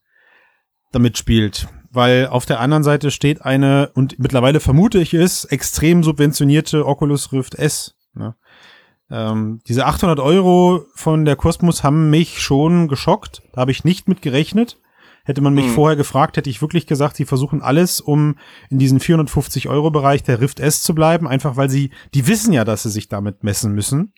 [0.92, 1.68] damit spielt.
[1.90, 7.32] Weil auf der anderen Seite steht eine, und mittlerweile vermute ich es, extrem subventionierte Oculus
[7.32, 7.94] Rift S.
[8.14, 8.34] Ne?
[9.10, 13.42] Ähm, diese 800 Euro von der Cosmos haben mich schon geschockt.
[13.52, 14.78] Da habe ich nicht mit gerechnet.
[15.24, 15.70] Hätte man mich Mhm.
[15.70, 18.36] vorher gefragt, hätte ich wirklich gesagt, sie versuchen alles, um
[18.70, 22.52] in diesen 450 Euro Bereich der Rift S zu bleiben, einfach weil sie, die wissen
[22.52, 24.12] ja, dass sie sich damit messen müssen.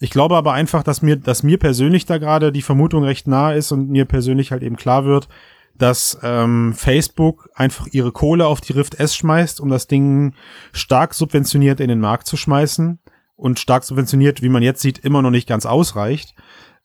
[0.00, 3.54] Ich glaube aber einfach, dass mir, dass mir persönlich da gerade die Vermutung recht nahe
[3.56, 5.28] ist und mir persönlich halt eben klar wird,
[5.78, 10.34] dass ähm, Facebook einfach ihre Kohle auf die Rift S schmeißt, um das Ding
[10.72, 12.98] stark subventioniert in den Markt zu schmeißen
[13.36, 16.34] und stark subventioniert, wie man jetzt sieht, immer noch nicht ganz ausreicht.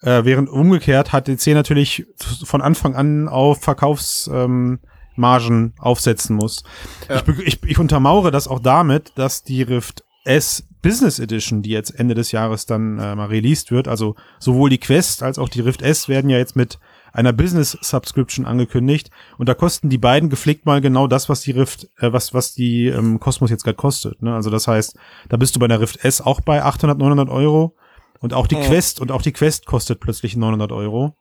[0.02, 2.06] Äh, während umgekehrt HTC natürlich
[2.44, 4.84] von Anfang an auf Verkaufsmargen
[5.18, 6.64] ähm, aufsetzen muss.
[7.10, 7.22] Ja.
[7.28, 11.92] Ich, ich, ich untermauere das auch damit, dass die Rift S Business Edition, die jetzt
[11.92, 15.62] Ende des Jahres dann äh, mal released wird, also sowohl die Quest als auch die
[15.62, 16.80] Rift S werden ja jetzt mit
[17.14, 21.52] einer Business Subscription angekündigt und da kosten die beiden gepflegt mal genau das, was die
[21.52, 24.22] Rift, äh, was was die ähm, Cosmos jetzt gerade kostet.
[24.22, 24.34] Ne?
[24.34, 24.96] Also das heißt,
[25.30, 27.76] da bist du bei der Rift S auch bei 800, 900 Euro
[28.20, 28.64] und auch die Mhm.
[28.64, 31.16] Quest und auch die Quest kostet plötzlich 900 Euro.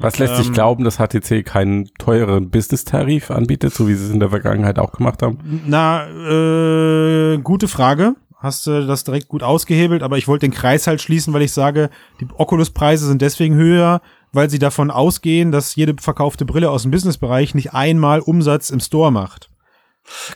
[0.00, 4.10] Was lässt sich Ähm, glauben, dass HTC keinen teureren Business-Tarif anbietet, so wie sie es
[4.10, 5.62] in der Vergangenheit auch gemacht haben?
[5.66, 8.16] Na, äh, gute Frage.
[8.38, 11.52] Hast du das direkt gut ausgehebelt, aber ich wollte den Kreis halt schließen, weil ich
[11.52, 14.02] sage, die Oculus-Preise sind deswegen höher,
[14.34, 18.80] weil sie davon ausgehen, dass jede verkaufte Brille aus dem Businessbereich nicht einmal Umsatz im
[18.80, 19.48] Store macht.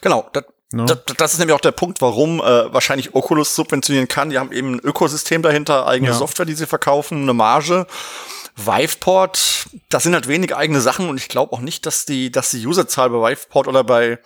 [0.00, 0.84] Genau, das, Ne?
[0.84, 2.42] das, das ist nämlich auch der Punkt, warum äh,
[2.74, 4.28] wahrscheinlich Oculus subventionieren kann.
[4.28, 6.16] Die haben eben ein Ökosystem dahinter, eigene Ja.
[6.16, 7.86] Software, die sie verkaufen, eine Marge.
[8.54, 12.50] Viveport, das sind halt wenig eigene Sachen und ich glaube auch nicht, dass die, dass
[12.50, 14.18] die Userzahl bei Viveport oder bei,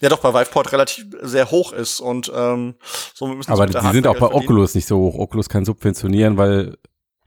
[0.00, 2.74] ja doch bei Viveport relativ sehr hoch ist und ähm,
[3.14, 4.42] so müssen sie Aber die sind auch bei verdienen.
[4.42, 5.14] Oculus nicht so hoch.
[5.14, 6.76] Oculus kann subventionieren, weil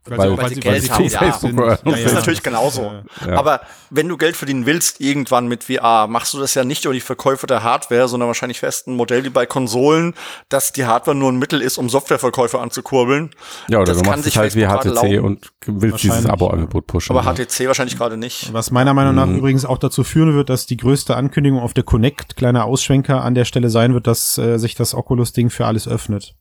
[0.03, 1.19] Weil- weil sie Geld haben, ja.
[1.19, 2.91] Facebook Ja, Das ist natürlich genauso.
[3.27, 3.37] Ja.
[3.37, 3.61] Aber
[3.91, 7.01] wenn du Geld verdienen willst, irgendwann mit VR, machst du das ja nicht über die
[7.01, 10.15] Verkäufe der Hardware, sondern wahrscheinlich fest ein Modell wie bei Konsolen,
[10.49, 13.29] dass die Hardware nur ein Mittel ist, um Softwareverkäufe anzukurbeln.
[13.67, 16.87] ja, oder Das du kann machst sich es halt wie HTC und willst dieses Abo-Angebot
[16.87, 17.15] pushen.
[17.15, 17.33] Aber ja.
[17.45, 18.51] HTC wahrscheinlich gerade nicht.
[18.53, 19.37] Was meiner Meinung nach Mhm.
[19.37, 23.35] übrigens auch dazu führen wird, dass die größte Ankündigung auf der Connect, kleiner Ausschwenker an
[23.35, 26.33] der Stelle sein wird, dass äh, sich das Oculus-Ding für alles öffnet.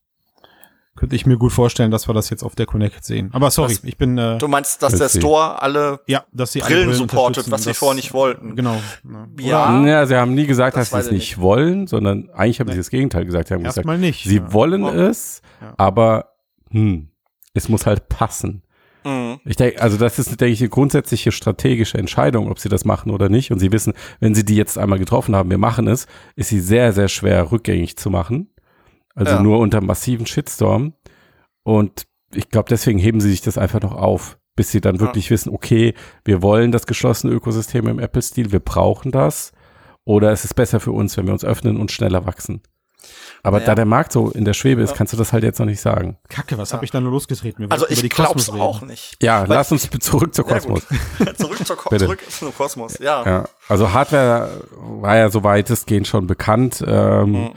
[0.97, 3.31] Könnte ich mir gut vorstellen, dass wir das jetzt auf der Connect sehen.
[3.33, 5.09] Aber sorry, Was- ich bin äh, Du meinst, dass der.
[5.09, 8.57] Store alle ja, dass sie alle Brillen supportet, was sie vorher nicht wollten.
[8.57, 8.77] Genau.
[9.39, 9.85] Ja.
[9.87, 12.69] Ja, sie haben nie gesagt, Das dass sie es ich nicht, wollen, sondern eigentlich haben
[12.69, 12.79] sie Nee.
[12.81, 13.49] das Gegenteil gesagt.
[13.49, 14.25] Sie haben gesagt, Erstmal nicht.
[14.25, 14.53] sie ja.
[14.53, 14.93] wollen Ja.
[14.95, 15.75] es, Ja.
[15.79, 16.33] aber
[16.71, 17.09] hm,
[17.55, 18.63] es muss halt passen.
[19.05, 19.41] Mhm.
[19.47, 23.11] Ich denke, also das ist, denke ich, eine grundsätzliche strategische Entscheidung, ob sie das machen
[23.11, 23.51] oder nicht.
[23.53, 26.61] Und sie wissen, wenn sie die jetzt einmal getroffen haben, wir machen es, ist sie
[26.61, 28.51] sehr, sehr schwer rückgängig zu machen.
[29.15, 29.43] Also Ja.
[29.43, 30.95] nur unter massiven Shitstorm.
[31.63, 35.01] Und ich glaube, deswegen heben sie sich das einfach noch auf, bis sie dann Ja.
[35.03, 35.95] wirklich wissen, okay,
[36.25, 39.53] wir wollen das geschlossene Ökosystem im Apple-Stil, wir brauchen das.
[40.05, 42.63] Oder es ist besser für uns, wenn wir uns öffnen und schneller wachsen.
[43.43, 43.67] Aber Naja.
[43.69, 44.97] da der Markt so in der Schwebe ist, Ja.
[44.97, 46.19] kannst du das halt jetzt noch nicht sagen.
[46.29, 46.77] Kacke, was Ja.
[46.77, 47.65] habe ich da nur losgetreten?
[47.65, 49.17] Wir Also ich die Kosmos glaub's auch nicht.
[49.23, 50.87] Ja, Weil- lass uns zurück zur Ja, Kosmos.
[51.39, 52.05] zurück, zur Ko Bitte.
[52.05, 53.25] zurück zum Kosmos, ja.
[53.25, 56.85] Ja, also Hardware war ja so weitestgehend schon bekannt.
[56.87, 57.51] Ähm, Mhm.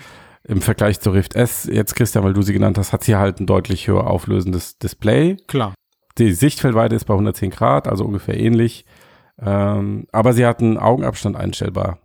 [0.46, 3.40] Im Vergleich zur Rift S, jetzt Christian, weil du sie genannt hast, hat sie halt
[3.40, 5.38] ein deutlich höher auflösendes Display.
[5.48, 5.74] Klar.
[6.18, 8.86] Die Sichtfeldweite ist bei 110 Grad, also ungefähr ähnlich.
[9.40, 12.00] Ähm, aber sie hat einen Augenabstand einstellbar.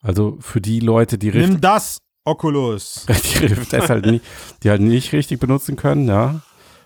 [0.00, 3.06] Also für die Leute, die Rift, Nimm das, Oculus.
[3.40, 4.24] die Rift S halt nicht,
[4.62, 6.40] die halt nicht richtig benutzen können, ja,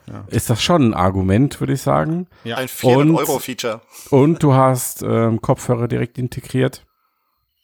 [0.07, 0.25] Ja.
[0.29, 2.27] ist das schon ein Argument, würde ich sagen.
[2.45, 2.57] Ja.
[2.59, 3.81] Ein 400 Und- Euro Feature.
[4.11, 6.85] Und du hast ähm, Kopfhörer direkt integriert.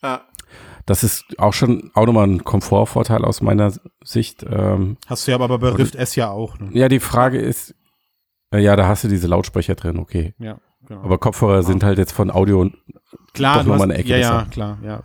[0.02, 0.22] Ja.
[0.86, 3.72] Das ist auch schon auch nochmal ein Komfortvorteil aus meiner
[4.04, 4.44] Sicht.
[4.48, 6.58] Ähm, Hast du ja aber bei Rift S ja auch.
[6.58, 6.70] Ne?
[6.72, 7.74] ja, die Frage ist,
[8.52, 10.34] äh, ja, da hast du diese Lautsprecher drin, okay.
[10.38, 11.02] Ja, genau.
[11.02, 12.76] Aber Kopfhörer sind halt jetzt von Audio und
[13.32, 15.02] klar, doch du noch mal hast, eine Ecke ja, ja, klar, ja.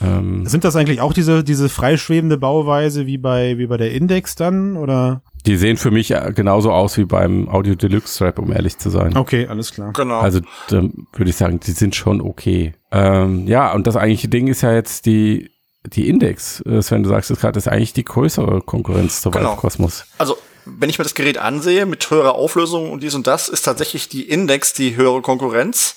[0.00, 4.36] ähm, Sind das eigentlich auch diese, diese freischwebende Bauweise wie bei, wie bei der Index
[4.36, 4.76] dann?
[4.76, 5.22] Oder?
[5.46, 8.90] Die sehen für mich äh, genauso aus wie beim Audio Deluxe Strap, um ehrlich zu
[8.90, 9.16] sein.
[9.16, 9.92] Okay, alles klar.
[9.92, 10.20] Genau.
[10.20, 12.74] Also ähm, würde ich sagen, die sind schon okay.
[12.92, 15.50] Ähm, ja, und das eigentliche Ding ist ja jetzt die,
[15.84, 16.60] die Index.
[16.66, 19.50] Äh, Sven, du sagst es gerade, ist eigentlich die größere Konkurrenz zur Genau.
[19.50, 20.04] Valve Cosmos.
[20.18, 23.62] Also, wenn ich mir das Gerät ansehe, mit höherer Auflösung und dies und das, ist
[23.62, 25.96] tatsächlich die Index die höhere Konkurrenz.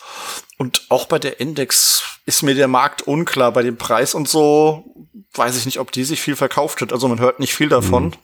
[0.58, 3.51] Und auch bei der Index ist mir der Markt unklar.
[3.51, 4.86] Bei dem Preis und so
[5.34, 6.93] weiß ich nicht, ob die sich viel verkauft hat.
[6.93, 8.15] Also man hört nicht viel davon.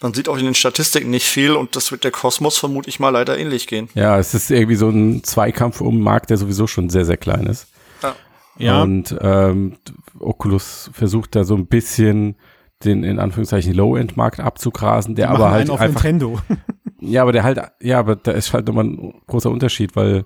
[0.00, 3.00] Man sieht auch in den Statistiken nicht viel und das wird der Kosmos vermute ich
[3.00, 3.88] mal leider ähnlich gehen.
[3.94, 7.16] Ja, es ist irgendwie so ein Zweikampf um einen Markt, der sowieso schon sehr, sehr
[7.16, 7.68] klein ist.
[8.58, 9.76] Ja, Und ähm,
[10.18, 12.36] Oculus versucht da so ein bisschen
[12.84, 16.02] den in Anführungszeichen Low-End-Markt abzugrasen, der aber halt einen auf einfach.
[16.02, 16.40] Nintendo.
[16.98, 20.24] Ja, aber der halt, ja, aber da ist halt nochmal ein großer Unterschied, weil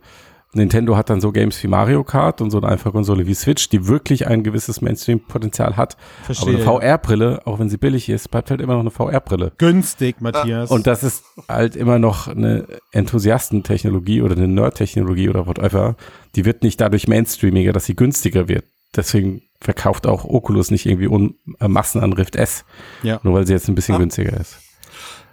[0.53, 3.69] Nintendo hat dann so Games wie Mario Kart und so eine einfache Konsole wie Switch,
[3.69, 5.97] die wirklich ein gewisses Mainstream-Potenzial hat.
[6.25, 6.55] Verstehe.
[6.67, 9.53] Aber eine VR-Brille, auch wenn sie billig ist, bleibt halt immer noch eine VR-Brille.
[9.59, 10.71] Günstig, Matthias.
[10.71, 15.97] Und das ist halt immer noch eine Enthusiastentechnologie oder eine Nerd-Technologie oder whatever.
[16.35, 18.65] Die wird nicht dadurch mainstreamiger, dass sie günstiger wird.
[18.97, 22.65] Deswegen verkauft auch Oculus nicht irgendwie un äh, Massen an Rift S,
[23.05, 23.21] ja.
[23.23, 23.99] nur weil sie jetzt ein bisschen Ah.
[23.99, 24.59] günstiger ist.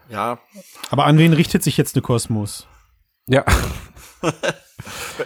[0.09, 0.37] Ja,
[0.89, 2.67] Aber an wen richtet sich jetzt eine Kosmos?
[3.27, 3.43] Ja.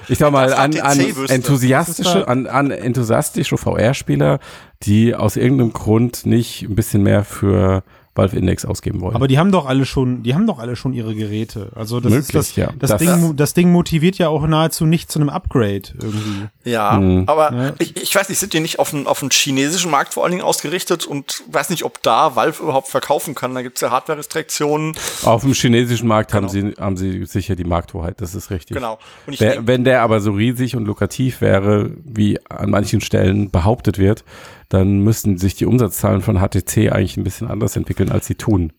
[0.08, 4.40] Ich sag mal, an, an enthusiastische, an, an enthusiastische VR-Spieler,
[4.84, 9.16] die aus irgendeinem Grund nicht ein bisschen mehr für Valve Index ausgeben wollen.
[9.16, 11.72] Aber die haben doch alle schon, die haben doch alle schon ihre Geräte.
[11.76, 12.70] Also das ist Möglich, das, ja.
[12.78, 16.48] das, Das- Ding, das Ding motiviert ja auch nahezu nicht zu einem Upgrade irgendwie.
[16.66, 17.00] ja.
[17.00, 17.24] Mhm.
[17.28, 17.74] Aber Ja.
[17.80, 20.32] Ich, ich weiß nicht, sind die nicht auf den, auf den chinesischen Markt vor allen
[20.32, 23.56] Dingen ausgerichtet und weiß nicht, ob da Valve überhaupt verkaufen kann.
[23.56, 24.94] Da gibt's ja Hardware-Restriktionen.
[25.24, 26.70] Auf dem chinesischen Markt haben, Genau.
[26.76, 28.76] sie, haben sie sicher die Markthoheit, das ist richtig.
[28.76, 29.00] Genau.
[29.26, 33.00] Und ich Wer, denk- wenn der aber so riesig und lukrativ wäre, wie an manchen
[33.02, 34.24] Stellen behauptet wird,
[34.72, 38.72] dann müssten sich die Umsatzzahlen von HTC eigentlich ein bisschen anders entwickeln, als sie tun.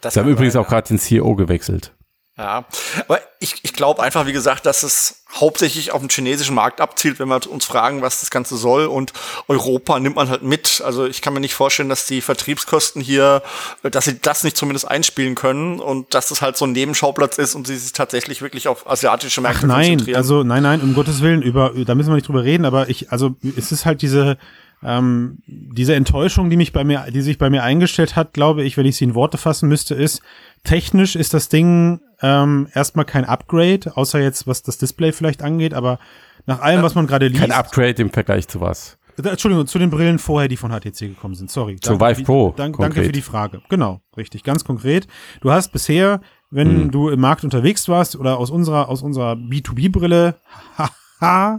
[0.00, 1.94] das Sie haben übrigens sein, auch gerade den CEO gewechselt.
[2.36, 2.66] Ja,
[3.08, 7.18] aber ich, ich glaube einfach, wie gesagt, dass es hauptsächlich auf den chinesischen Markt abzielt,
[7.18, 8.86] wenn wir uns fragen, was das Ganze soll.
[8.86, 9.12] Und
[9.48, 10.80] Europa nimmt man halt mit.
[10.84, 13.42] Also ich kann mir nicht vorstellen, dass die Vertriebskosten hier,
[13.82, 17.56] dass sie das nicht zumindest einspielen können und dass das halt so ein Nebenschauplatz ist
[17.56, 20.16] und sie sich tatsächlich wirklich auf asiatische Märkte Ach nein, konzentrieren.
[20.16, 23.10] also nein, nein, um Gottes Willen, über, da müssen wir nicht drüber reden, aber ich,
[23.10, 24.38] also es ist halt diese,
[24.82, 28.76] ähm, diese Enttäuschung, die mich bei mir, die sich bei mir eingestellt hat, glaube ich,
[28.76, 30.22] wenn ich sie in Worte fassen müsste, ist,
[30.64, 35.74] technisch ist das Ding ähm, erstmal kein Upgrade, außer jetzt, was das Display vielleicht angeht,
[35.74, 35.98] aber
[36.46, 37.40] nach allem, was man gerade liest.
[37.40, 38.98] Kein Upgrade im Vergleich zu was.
[39.22, 41.50] Äh, Entschuldigung, zu den Brillen vorher, die von HTC gekommen sind.
[41.50, 41.76] Sorry.
[41.80, 43.60] Zu Vive Pro, Dank, danke für die Frage.
[43.68, 45.06] Genau, richtig, ganz konkret.
[45.40, 46.90] Du hast bisher, wenn Hm.
[46.90, 50.36] du im Markt unterwegs warst oder aus unserer aus unserer B2B-Brille,
[50.78, 51.58] haha, äh,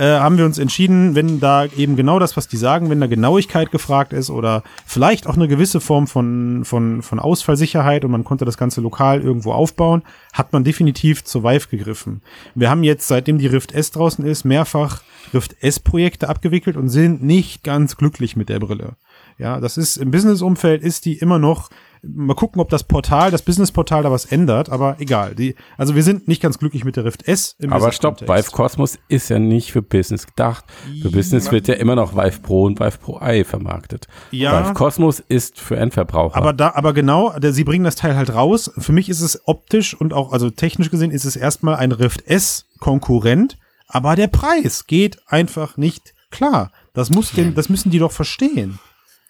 [0.00, 3.70] haben wir uns entschieden, wenn da eben genau das, was die sagen, wenn da Genauigkeit
[3.70, 8.44] gefragt ist oder vielleicht auch eine gewisse Form von von von Ausfallsicherheit und man konnte
[8.44, 12.22] das Ganze lokal irgendwo aufbauen, hat man definitiv zur Vive gegriffen.
[12.54, 17.22] Wir haben jetzt, seitdem die Rift S draußen ist, mehrfach Rift S-Projekte abgewickelt und sind
[17.22, 18.96] nicht ganz glücklich mit der Brille.
[19.38, 21.70] Ja, das ist im Business-Umfeld ist die immer noch
[22.02, 25.34] Mal gucken, ob das Portal, das Business-Portal da was ändert, aber egal.
[25.34, 27.56] Die, also wir sind nicht ganz glücklich mit der Rift S.
[27.58, 30.64] Im aber stopp, Vive Cosmos ist ja nicht für Business gedacht.
[31.02, 34.06] Für Business wird ja immer noch Vive Pro und Vive Pro i vermarktet.
[34.30, 34.64] Ja.
[34.64, 36.36] Vive Cosmos ist für Endverbraucher.
[36.36, 38.70] Aber da, aber genau, der, sie bringen das Teil halt raus.
[38.78, 42.26] Für mich ist es optisch und auch, also technisch gesehen, ist es erstmal ein Rift
[42.26, 43.58] S Konkurrent,
[43.88, 46.70] aber der Preis geht einfach nicht klar.
[46.94, 48.78] Das muss den, das müssen die doch verstehen.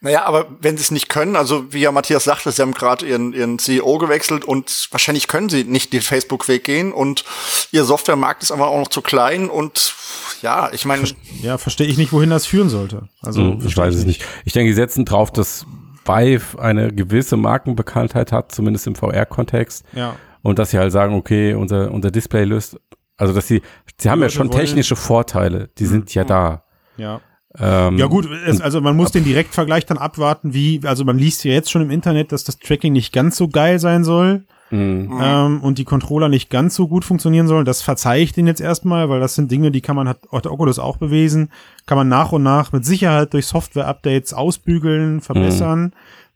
[0.01, 3.05] Naja, aber wenn sie es nicht können, also wie ja Matthias sagte, sie haben gerade
[3.05, 7.25] ihren, ihren CEO gewechselt und wahrscheinlich können sie nicht den Facebook-Weg gehen und
[7.73, 9.95] ihr Softwaremarkt ist einfach auch noch zu klein und
[10.41, 11.03] ja, ich meine.
[11.43, 13.09] Ja, verstehe ich nicht, wohin das führen sollte.
[13.23, 14.25] Also hm, ich weiß es nicht.
[14.45, 15.67] Ich denke, die setzen drauf, dass
[16.05, 19.85] Vive eine gewisse Markenbekanntheit hat, zumindest im VR-Kontext.
[19.95, 20.15] Ja.
[20.43, 22.79] Und dass sie halt sagen, okay, unser, unser Display löst,
[23.17, 23.63] also dass sie,
[24.01, 26.63] sie haben ja schon technische Vorteile, die sind ja da.
[26.97, 27.21] Ja.
[27.59, 31.45] Ähm, ja gut, es, also man muss den Direktvergleich dann abwarten, wie, also man liest
[31.45, 35.19] ja jetzt schon im Internet, dass das Tracking nicht ganz so geil sein soll mhm.
[35.21, 37.65] ähm, und die Controller nicht ganz so gut funktionieren sollen.
[37.65, 40.53] Das verzeihe ich denen jetzt erstmal, weil das sind Dinge, die kann man, hat der
[40.53, 41.51] Oculus auch bewiesen,
[41.87, 45.81] kann man nach und nach mit Sicherheit durch Software-Updates ausbügeln, verbessern.
[45.85, 45.93] Mhm.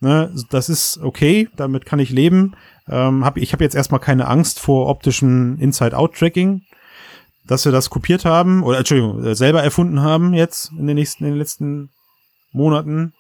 [0.09, 2.55] Ne, das ist okay, damit kann ich leben.
[2.89, 6.63] Ähm, hab, ich habe jetzt erstmal keine Angst vor optischem Inside-Out-Tracking
[7.47, 11.25] dass wir das kopiert haben oder Entschuldigung, äh, selber erfunden haben jetzt in den nächsten,
[11.25, 11.91] in den letzten
[12.53, 13.15] Monaten.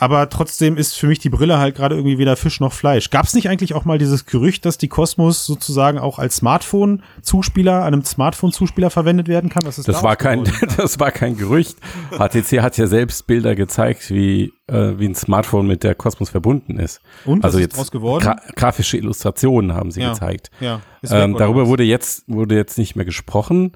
[0.00, 3.10] Aber trotzdem ist für mich die Brille halt gerade irgendwie weder Fisch noch Fleisch.
[3.10, 7.84] Gab es nicht eigentlich auch mal dieses Gerücht, dass die Cosmos sozusagen auch als Smartphone-Zuspieler,
[7.84, 9.62] einem Smartphone-Zuspieler verwendet werden kann?
[9.62, 10.44] Das, ist das war kein,
[10.78, 11.76] das war kein Gerücht.
[12.12, 16.78] HTC hat ja selbst Bilder gezeigt, wie, äh, wie ein Smartphone mit der Cosmos verbunden
[16.78, 17.02] ist.
[17.26, 18.24] Und also was jetzt ist geworden?
[18.24, 20.50] Gra grafische Illustrationen haben sie ja, gezeigt.
[20.60, 20.80] Ja.
[21.10, 23.72] Ähm, darüber wurde jetzt wurde jetzt nicht mehr gesprochen.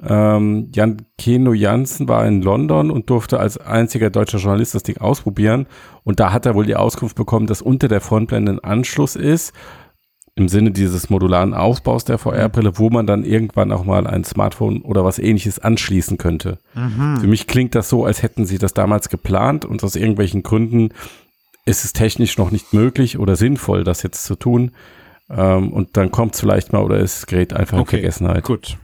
[0.00, 4.98] Ähm, Jan Keno Jansen war in London und durfte als einziger deutscher Journalist das Ding
[4.98, 5.66] ausprobieren.
[6.04, 9.52] Und da hat er wohl die Auskunft bekommen, dass unter der Frontblende ein Anschluss ist,
[10.36, 14.82] im Sinne dieses modularen Ausbaus der VR-Brille, wo man dann irgendwann auch mal ein Smartphone
[14.82, 16.58] oder was ähnliches anschließen könnte.
[16.74, 17.18] Mhm.
[17.20, 20.90] Für mich klingt das so, als hätten sie das damals geplant und aus irgendwelchen Gründen
[21.66, 24.70] ist es technisch noch nicht möglich oder sinnvoll, das jetzt zu tun.
[25.28, 28.44] Ähm, und dann kommt es vielleicht mal oder es gerät einfach okay, in Vergessenheit.
[28.44, 28.78] Gut.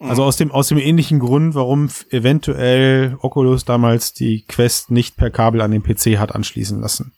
[0.00, 5.30] Also aus dem, aus dem ähnlichen Grund, warum eventuell Oculus damals die Quest nicht per
[5.30, 7.12] Kabel an den PC hat anschließen lassen.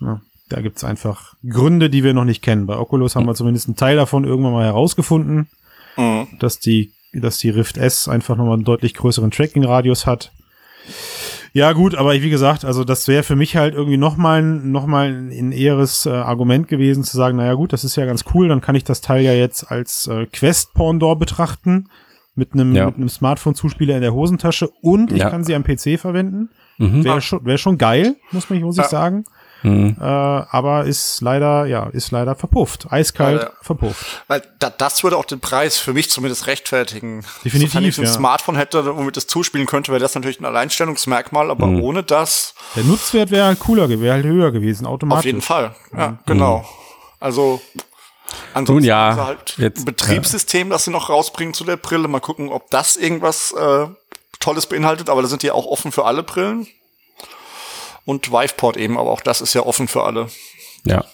[0.00, 2.66] Ja, da gibt's einfach Gründe, die wir noch nicht kennen.
[2.66, 5.48] Bei Oculus haben wir zumindest einen Teil davon irgendwann mal herausgefunden,
[5.96, 6.26] mhm.
[6.40, 10.32] dass die, dass die Rift S einfach nochmal einen deutlich größeren Tracking-Radius hat.
[11.54, 15.08] Ja, gut, aber wie gesagt, also das wäre für mich halt irgendwie nochmal noch mal
[15.08, 18.62] ein eheres äh, Argument gewesen, zu sagen, naja gut, das ist ja ganz cool, dann
[18.62, 21.88] kann ich das Teil ja jetzt als äh, Quest-Pendant betrachten,
[22.34, 22.86] mit einem ja.
[22.86, 25.28] mit einem Smartphone-Zuspieler in der Hosentasche und ich ja.
[25.28, 26.48] kann sie am PC verwenden.
[26.78, 27.04] Mhm.
[27.04, 29.24] Wäre schon, wär schon geil, muss man muss ich sagen.
[29.62, 29.96] Mhm.
[30.00, 32.86] Äh, aber ist leider, ja, ist leider verpufft.
[32.90, 34.22] Eiskalt weil, verpufft.
[34.26, 37.24] Weil da, das würde auch den Preis für mich zumindest rechtfertigen.
[37.44, 37.74] Definitiv.
[37.74, 38.12] Wenn ich ein ja.
[38.12, 41.82] Smartphone hätte, womit das zuspielen könnte, wäre das natürlich ein Alleinstellungsmerkmal, aber mhm.
[41.82, 42.54] ohne das.
[42.76, 45.20] Der Nutzwert wäre halt cooler, wäre halt höher gewesen, automatisch.
[45.20, 45.74] Auf jeden Fall.
[45.96, 46.18] Ja, mhm.
[46.26, 46.68] genau.
[47.20, 47.60] Also,
[48.54, 52.08] Ansonsten Nun ja, halt jetzt, ein Betriebssystem, das sie noch rausbringen zu der Brille.
[52.08, 53.86] Mal gucken, ob das irgendwas äh,
[54.40, 56.66] Tolles beinhaltet, aber da sind die auch offen für alle Brillen
[58.04, 60.28] und Viveport eben, aber auch das ist ja offen für alle.
[60.84, 61.04] Ja.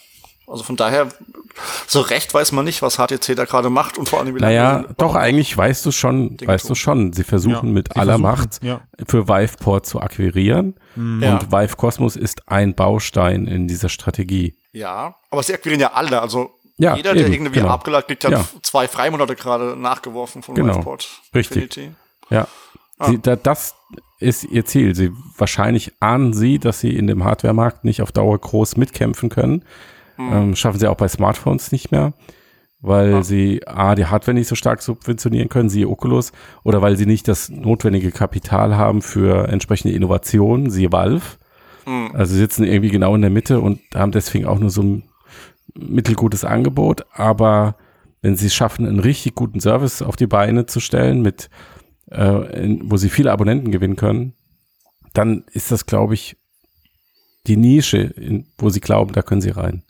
[0.47, 1.09] Also von daher,
[1.87, 4.87] so recht weiß man nicht, was HTC da gerade macht und vor allem wie Naja,
[4.97, 6.69] doch, eigentlich weißt du schon, Dinge weißt tun.
[6.71, 7.13] du schon.
[7.13, 8.81] Sie versuchen ja, mit aller versuchen, Macht ja.
[9.07, 10.77] für Viveport zu akquirieren.
[10.97, 11.23] Mhm.
[11.23, 11.53] Und ja.
[11.53, 14.57] Vive Cosmos ist ein Baustein in dieser Strategie.
[14.73, 16.23] Ja, aber sie akquirieren ja alle.
[16.23, 17.73] Also ja, jeder, eben, der irgendwie genau.
[17.73, 18.45] abgeladen kriegt, hat ja.
[18.63, 20.77] zwei Freimonate gerade nachgeworfen von genau.
[20.77, 21.09] Viveport.
[21.35, 21.77] Richtig.
[21.77, 21.95] Infinity.
[22.31, 22.47] Ja.
[22.99, 23.11] Ah.
[23.11, 23.75] Sie, da, das
[24.19, 24.95] ist ihr Ziel.
[24.95, 29.65] Sie wahrscheinlich ahnen sie, dass sie in dem Hardware-Markt nicht auf Dauer groß mitkämpfen können.
[30.17, 30.33] Mhm.
[30.33, 32.13] Ähm, schaffen sie auch bei Smartphones nicht mehr,
[32.81, 33.23] weil ah.
[33.23, 36.33] sie A, die Hardware nicht so stark subventionieren können, siehe Oculus,
[36.65, 41.39] oder weil sie nicht das notwendige Kapital haben für entsprechende Innovationen, siehe Valve.
[41.87, 42.11] Mhm.
[42.15, 45.05] Also sie sitzen irgendwie genau in der Mitte und haben deswegen auch nur so ein
[45.75, 47.77] mittelgutes Angebot, aber
[48.21, 51.51] wenn sie es schaffen, einen richtig guten Service auf die Beine zu stellen mit
[52.11, 54.35] äh, in, wo sie viele Abonnenten gewinnen können,
[55.15, 56.37] dann ist das, glaube ich,
[57.47, 59.83] die Nische, in, wo sie glauben, da können sie rein.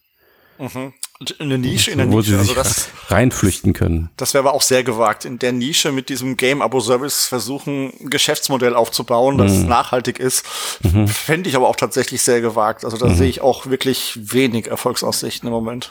[0.59, 0.93] Mhm.
[1.41, 4.11] Eine Nische in der wo Nische, sie also das reinflüchten können.
[4.17, 8.77] Das wäre aber auch sehr gewagt, in der Nische mit diesem Game-Abo-Service versuchen, ein Geschäftsmodell
[8.77, 9.69] aufzubauen, das mhm.
[9.69, 10.45] nachhaltig ist.
[10.85, 11.09] Mhm.
[11.09, 12.85] Fände ich aber auch tatsächlich sehr gewagt.
[12.85, 13.17] Also da mhm.
[13.17, 15.91] sehe ich auch wirklich wenig Erfolgsaussichten im Moment.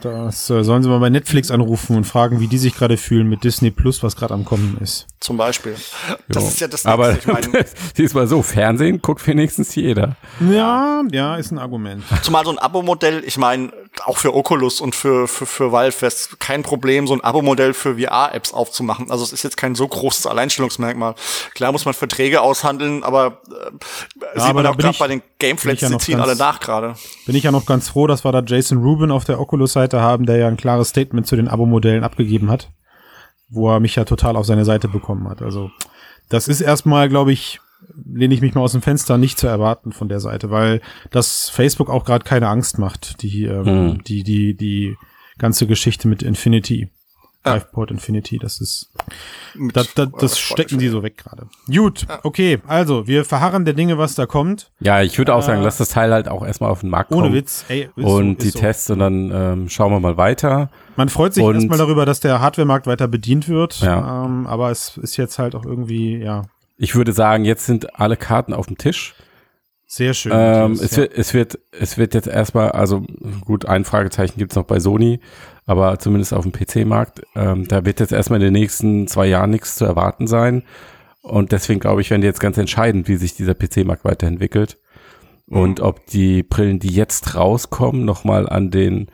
[0.00, 3.28] Das äh, sollen sie mal bei Netflix anrufen und fragen, wie die sich gerade fühlen
[3.28, 5.06] mit Disney Plus, was gerade am Kommen ist.
[5.20, 5.74] Zum Beispiel.
[6.28, 6.48] Das Jo.
[6.48, 7.12] ist ja das Aber.
[7.16, 7.46] Ich meine,
[7.94, 10.16] siehst mal so, Fernsehen guckt wenigstens jeder.
[10.50, 12.04] Ja, ja, ist ein Argument.
[12.22, 13.72] zumal so ein Abo-Modell, ich meine,
[14.04, 17.72] auch für Oculus und für, für, für Valve wäre es kein Problem, so ein Abo-Modell
[17.72, 19.10] für VR-Apps aufzumachen.
[19.10, 21.14] Also es ist jetzt kein so großes Alleinstellungsmerkmal.
[21.54, 23.70] Klar muss man Verträge aushandeln, aber äh,
[24.34, 26.60] sieht aber man da auch gerade bei den Gameflats, ja die ziehen ganz- alle nach
[26.60, 26.94] gerade.
[27.24, 30.26] Bin ich ja noch ganz froh, dass wir da Jason Rubin auf der Oculus-Seite haben,
[30.26, 32.70] der ja ein klares Statement zu den Abo-Modellen abgegeben hat,
[33.48, 35.42] wo er mich ja total auf seine Seite bekommen hat.
[35.42, 35.70] Also
[36.28, 37.60] das ist erstmal, glaube ich,
[38.06, 41.50] lehne ich mich mal aus dem Fenster, nicht zu erwarten von der Seite, weil das
[41.50, 44.04] Facebook auch gerade keine Angst macht, die, ähm, Hm.
[44.04, 44.96] die, die, die
[45.38, 46.88] ganze Geschichte mit Infinity.
[47.46, 47.54] Ja.
[47.54, 48.90] Liveport Infinity, das ist,
[49.54, 51.46] Mit das, das, eurer das stecken die so weg gerade.
[51.66, 54.70] Gut, okay, also wir verharren der Dinge, was da kommt.
[54.80, 57.10] Ja, ich würde auch sagen, Äh, lass das Teil halt auch erstmal auf den Markt
[57.10, 57.26] kommen.
[57.26, 57.90] Ohne Witz, ey.
[57.96, 58.58] so, Und ist die so.
[58.60, 60.70] Tests und dann ähm, schauen wir mal weiter.
[60.96, 63.80] Man freut sich Und- erstmal darüber, dass der Hardware-Markt weiter bedient wird.
[63.80, 64.24] Ja.
[64.24, 66.42] Ähm, aber es ist jetzt halt auch irgendwie, ja,
[66.78, 69.14] Ich würde sagen, jetzt sind alle Karten auf dem Tisch.
[69.86, 70.32] sehr schön.
[70.34, 70.96] Ähm, es, ja.
[71.02, 73.02] wird, es, wird, es wird jetzt erstmal, also
[73.44, 75.20] gut, ein Fragezeichen gibt's noch bei Sony,
[75.66, 77.22] aber zumindest auf dem PC-Markt.
[77.34, 80.62] Ähm, da wird jetzt erstmal in den nächsten zwei Jahren nichts zu erwarten sein.
[81.22, 84.78] Und deswegen glaube ich, werden die jetzt ganz entscheidend, wie sich dieser PC-Markt weiterentwickelt.
[85.46, 89.10] Und ob die Brillen, die jetzt rauskommen, nochmal an den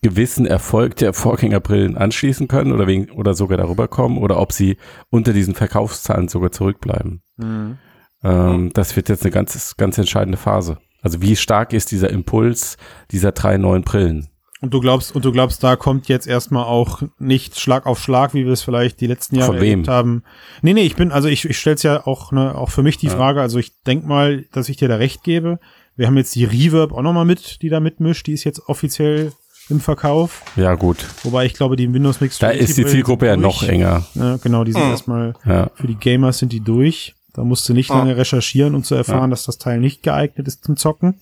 [0.00, 4.78] gewissen Erfolg der Vorgängerbrillen anschließen können oder, wegen, oder sogar darüber kommen oder ob sie
[5.10, 7.22] unter diesen Verkaufszahlen sogar zurückbleiben.
[7.36, 7.78] Mhm.
[8.22, 10.78] Ähm, das wird jetzt eine ganz, ganz entscheidende Phase.
[11.02, 12.76] Also wie stark ist dieser Impuls
[13.10, 14.28] dieser drei neuen Brillen?
[14.62, 18.32] Und du glaubst, und du glaubst, da kommt jetzt erstmal auch nicht Schlag auf Schlag,
[18.32, 19.70] wie wir es vielleicht die letzten Jahre Von wem?
[19.70, 20.22] erlebt haben.
[20.62, 23.06] Nee, nee, ich bin, also ich, ich stell's ja auch, ne, auch für mich die
[23.08, 23.12] Ja.
[23.16, 25.58] Frage, also ich denk mal, dass ich dir da recht gebe.
[25.96, 29.32] Wir haben jetzt die Reverb auch nochmal mit, die da mitmischt, die ist jetzt offiziell
[29.68, 30.42] im Verkauf.
[30.56, 31.04] Ja, gut.
[31.24, 34.06] Wobei ich glaube, die Windows Mixed Da ist die Zielgruppe ja noch enger.
[34.14, 34.90] Ja, genau, die sind Mhm.
[34.90, 35.70] erstmal Ja.
[35.74, 37.14] Für die Gamers sind die durch.
[37.34, 40.64] Da musst du nicht lange recherchieren, um zu erfahren, dass das Teil nicht geeignet ist
[40.64, 41.14] zum Zocken.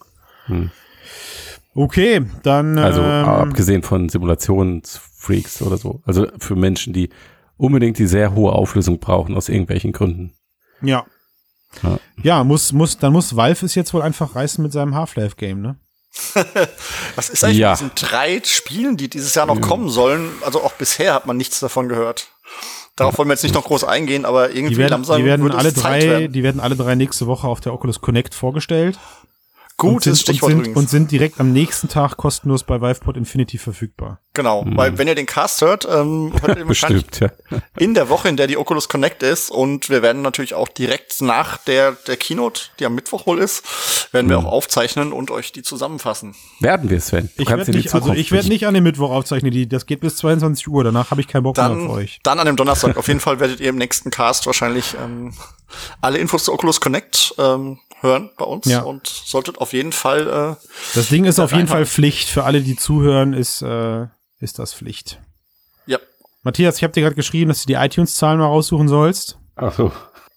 [0.46, 0.70] Hm.
[1.74, 2.78] Okay, dann.
[2.78, 6.02] Also ähm, abgesehen von Simulationsfreaks oder so.
[6.04, 7.10] Also für Menschen, die
[7.56, 10.32] unbedingt die sehr hohe Auflösung brauchen aus irgendwelchen Gründen.
[10.82, 11.04] ja.
[11.84, 11.98] Ja.
[12.24, 15.76] Ja, muss, muss, dann muss Valve es jetzt wohl einfach reißen mit seinem Half-Life-Game, ne?
[17.14, 17.70] Was ist eigentlich Ja.
[17.70, 20.30] mit diesen drei Spielen, die dieses Jahr noch kommen sollen?
[20.44, 22.26] Also auch bisher hat man nichts davon gehört.
[22.96, 25.44] Darauf wollen wir jetzt nicht noch groß eingehen, aber irgendwie Die werden, langsam die werden
[25.44, 26.32] wird alle drei, werden.
[26.32, 28.98] die werden alle drei nächste Woche auf der Oculus Connect vorgestellt.
[29.82, 30.76] Und Gut, sind, ist Stichwort und sind, übrigens.
[30.78, 34.20] und sind direkt am nächsten Tag kostenlos bei Viveport Infinity verfügbar.
[34.34, 37.58] Genau, weil wenn ihr den Cast hört, ähm, hört ihr wahrscheinlich Bestimmt, ja.
[37.78, 41.20] in der Woche, in der die Oculus Connect ist und wir werden natürlich auch direkt
[41.20, 43.62] nach der, der Keynote, die am Mittwoch wohl ist,
[44.12, 44.46] werden wir Mhm.
[44.46, 46.34] auch aufzeichnen und euch die zusammenfassen.
[46.60, 47.30] Werden wir, Sven.
[47.36, 50.00] Du Ich werde nicht, also ich werde nicht an dem Mittwoch aufzeichnen, die, das geht
[50.00, 52.20] bis 22 Uhr, danach habe ich keinen Bock mehr auf Dann, euch.
[52.22, 52.96] dann an dem Donnerstag.
[52.96, 55.32] Auf jeden Fall werdet ihr im nächsten Cast wahrscheinlich ähm,
[56.00, 58.80] alle Infos zu Oculus Connect ähm, hören bei uns Ja.
[58.80, 62.28] und solltet auf jeden Fall äh, Das Ding ist auf jeden Fall Pflicht.
[62.30, 64.06] Für alle, die zuhören, ist, äh,
[64.40, 65.20] ist das Pflicht.
[65.86, 65.98] ja
[66.42, 69.38] Matthias, ich habe dir gerade geschrieben, dass du die iTunes-Zahlen mal raussuchen sollst.
[69.56, 69.92] Ach so.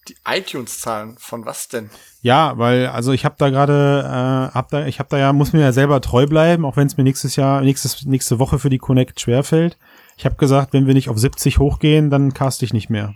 [0.08, 1.16] die iTunes-Zahlen.
[1.18, 1.88] Von was denn?
[2.20, 5.54] Ja, weil, also ich habe da gerade, äh, hab da, ich habe da ja, muss
[5.54, 8.68] mir ja selber treu bleiben, auch wenn es mir nächstes Jahr, nächstes, nächste Woche für
[8.68, 9.78] die Connect schwerfällt.
[10.16, 13.14] Ich habe gesagt, wenn wir nicht auf 70 hochgehen, dann cast ich nicht mehr.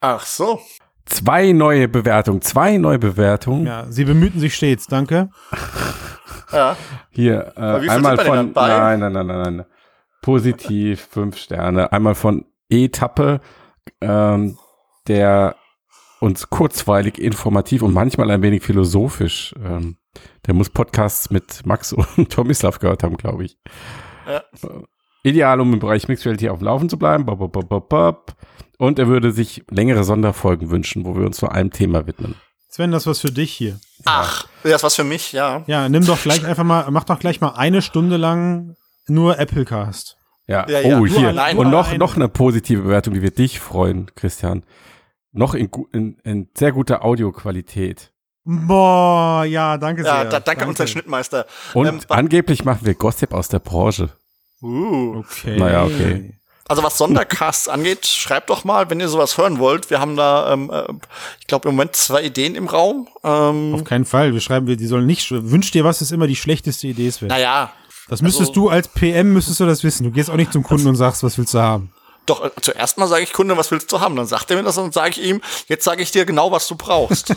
[0.00, 0.60] Ach so.
[1.04, 3.66] Zwei neue Bewertungen, zwei neue Bewertungen.
[3.66, 5.28] Ja, sie bemühten sich stets, danke.
[6.52, 6.76] Ja.
[7.10, 9.64] Hier, Aber äh, einmal von, nein, nein, nein, nein, nein.
[10.20, 11.92] Positiv, fünf Sterne.
[11.92, 13.40] Einmal von E-Tappe,
[14.00, 14.58] ähm,
[15.08, 15.56] der
[16.20, 19.96] uns kurzweilig, informativ und manchmal ein wenig philosophisch, ähm,
[20.46, 23.58] der muss Podcasts mit Max und Tomislav gehört haben, glaube ich.
[24.26, 24.38] Ja.
[24.38, 24.82] Äh,
[25.22, 27.26] Ideal, um im Bereich Mixed Reality auf dem Laufen zu bleiben.
[27.26, 28.34] Bop, bop, bop.
[28.78, 32.36] Und er würde sich längere Sonderfolgen wünschen, wo wir uns nur einem Thema widmen.
[32.70, 33.78] Sven, das was für dich hier.
[34.06, 35.62] Ach, das was für mich, ja.
[35.66, 40.16] Ja, nimm doch gleich einfach mal, mach doch gleich mal eine Stunde lang nur Applecast.
[40.46, 40.98] Ja, Ja, ja.
[40.98, 41.28] oh, hier.
[41.28, 41.56] allein.
[41.56, 44.64] Und noch, noch eine positive Bewertung, die wird dich freuen, Christian.
[45.32, 48.12] Noch in, in, in sehr guter Audioqualität.
[48.44, 50.12] Boah, ja, danke sehr.
[50.12, 51.46] Ja, da, danke, an unseren Schnittmeister.
[51.74, 54.10] Und Ähm, angeblich machen wir Gossip aus der Branche.
[54.60, 55.18] Uh.
[55.18, 55.56] Okay.
[55.56, 56.34] Naja, okay.
[56.66, 59.90] Also was Sondercasts angeht, schreibt doch mal, wenn ihr sowas hören wollt.
[59.90, 60.84] Wir haben da, ähm, äh,
[61.40, 63.08] ich glaube im Moment zwei Ideen im Raum.
[63.24, 64.32] Ähm, Auf keinen Fall.
[64.32, 67.28] Wir schreiben, wir, die sollen nicht, wünsch dir was, ist immer die schlechteste Idee, Sven.
[67.28, 67.72] naja,
[68.10, 70.04] Das müsstest also- du als PM, müsstest du das wissen.
[70.04, 71.92] Du gehst auch nicht zum Kunden und sagst, was willst du haben.
[72.26, 74.14] Doch, äh, zuerst mal sage ich, Kunde, was willst du haben?
[74.14, 76.68] Dann sagt er mir das und sage ich ihm, jetzt sage ich dir genau, was
[76.68, 77.34] du brauchst.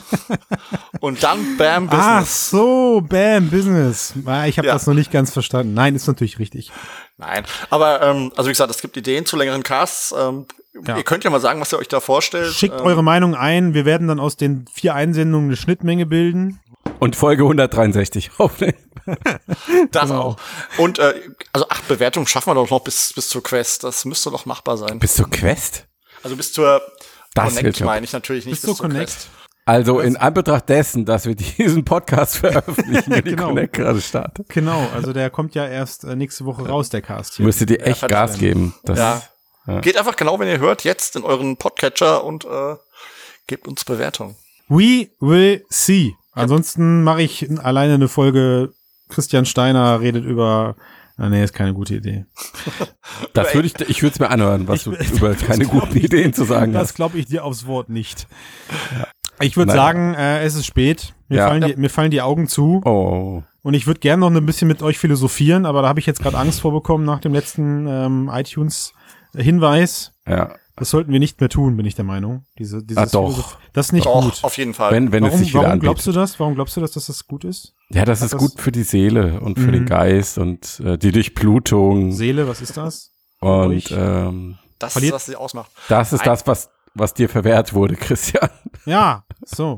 [1.00, 2.50] und dann, bam, Ach Business.
[2.50, 4.14] so, bam, Business.
[4.26, 4.74] Ah, Ich habe Ja.
[4.74, 5.74] das noch nicht ganz verstanden.
[5.74, 6.72] Nein, ist natürlich richtig.
[7.18, 10.14] Nein, aber ähm, also wie gesagt, es gibt Ideen zu längeren Casts.
[10.18, 10.46] Ähm,
[10.88, 10.98] Ja.
[10.98, 12.52] Ihr könnt ja mal sagen, was ihr euch da vorstellt.
[12.52, 13.76] Schickt ähm, eure Meinung ein.
[13.76, 16.60] Wir werden dann aus den vier Einsendungen eine Schnittmenge bilden.
[17.00, 18.74] Und Folge 163 aufnehmen.
[19.92, 20.22] Das Genau.
[20.22, 20.38] auch.
[20.78, 21.14] Und äh,
[21.52, 23.84] also acht Bewertungen schaffen wir doch noch bis, bis zur Quest.
[23.84, 25.00] Das müsste doch machbar sein.
[25.00, 25.86] Bis zur Quest?
[26.24, 26.82] Also bis zur
[27.34, 28.62] Das Connect meine ich natürlich nicht.
[28.62, 29.10] Bis zur Connect.
[29.12, 29.28] Quest.
[29.66, 33.48] Also in Anbetracht dessen, dass wir diesen Podcast veröffentlichen, wenn die Genau.
[33.48, 37.36] Connect gerade startet, Genau, also der kommt ja erst äh, nächste Woche raus, der Cast
[37.36, 37.46] hier.
[37.46, 38.40] müsstet ihr echt fertig Gas werden.
[38.40, 38.76] geben.
[38.84, 39.22] Das, Ja.
[39.66, 39.80] Ja.
[39.80, 42.76] Geht einfach genau, wenn ihr hört, jetzt in euren Podcatcher und äh,
[43.48, 44.36] gebt uns Bewertung.
[44.68, 46.16] We will see.
[46.34, 48.74] Ansonsten mache ich alleine eine Folge.
[49.14, 50.76] Christian Steiner redet über.
[51.16, 52.26] Ah, nee, ist keine gute Idee.
[53.34, 56.44] das würde ich, ich würde es mir anhören, was du über keine guten Ideen zu
[56.44, 56.94] sagen Das hast.
[56.96, 58.28] glaube ich dir aufs Wort nicht.
[59.40, 61.14] Ich würde sagen, äh, es ist spät.
[61.30, 61.48] Mir, Ja.
[61.50, 62.82] fallen die, mir fallen die Augen zu.
[62.86, 63.44] Oh.
[63.62, 66.20] Und ich würde gerne noch ein bisschen mit euch philosophieren, aber da habe ich jetzt
[66.22, 70.14] gerade Angst vorbekommen nach dem letzten ähm, iTunes-Hinweis.
[70.28, 70.56] Ja.
[70.76, 72.46] Das sollten wir nicht mehr tun, bin ich der Meinung.
[72.58, 73.30] Diese, dieses Ah, doch.
[73.32, 74.40] Philosoph- Das ist nicht Doch, gut.
[74.44, 74.92] auf jeden Fall.
[74.92, 75.88] Wenn, wenn es Warum, sich wieder warum anbietet.
[75.94, 76.40] glaubst du das?
[76.40, 77.76] Warum glaubst du, dass das, das gut ist?
[77.90, 79.72] Ja, das ist das- gut für die Seele und für Mhm.
[79.74, 82.12] den Geist und äh, die Durchblutung.
[82.12, 83.12] Seele, was ist das?
[83.40, 85.70] und ähm, das verliert- ist, was sie ausmacht.
[85.90, 86.30] das ist Nein.
[86.30, 88.50] das, was, was dir verwehrt wurde, Christian.
[88.86, 89.78] Ja, so.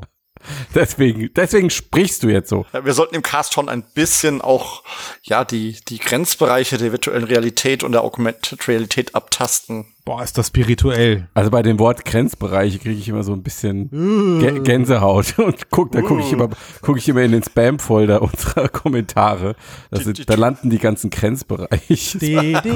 [0.74, 2.64] Deswegen, deswegen sprichst du jetzt so.
[2.72, 4.82] Ja, Wir sollten im Cast schon ein bisschen auch
[5.24, 9.86] ja die die Grenzbereiche der virtuellen Realität und der Augmented Realität abtasten.
[10.06, 11.26] Boah, ist das spirituell.
[11.34, 13.90] Also bei dem Wort Grenzbereiche kriege ich immer so ein bisschen
[14.40, 16.48] Gä Gänsehaut und guck, da gucke ich immer,
[16.80, 19.56] gucke ich immer in den Spam-Folder unserer Kommentare.
[19.90, 22.18] Das sind, da landen die ganzen Grenzbereiche.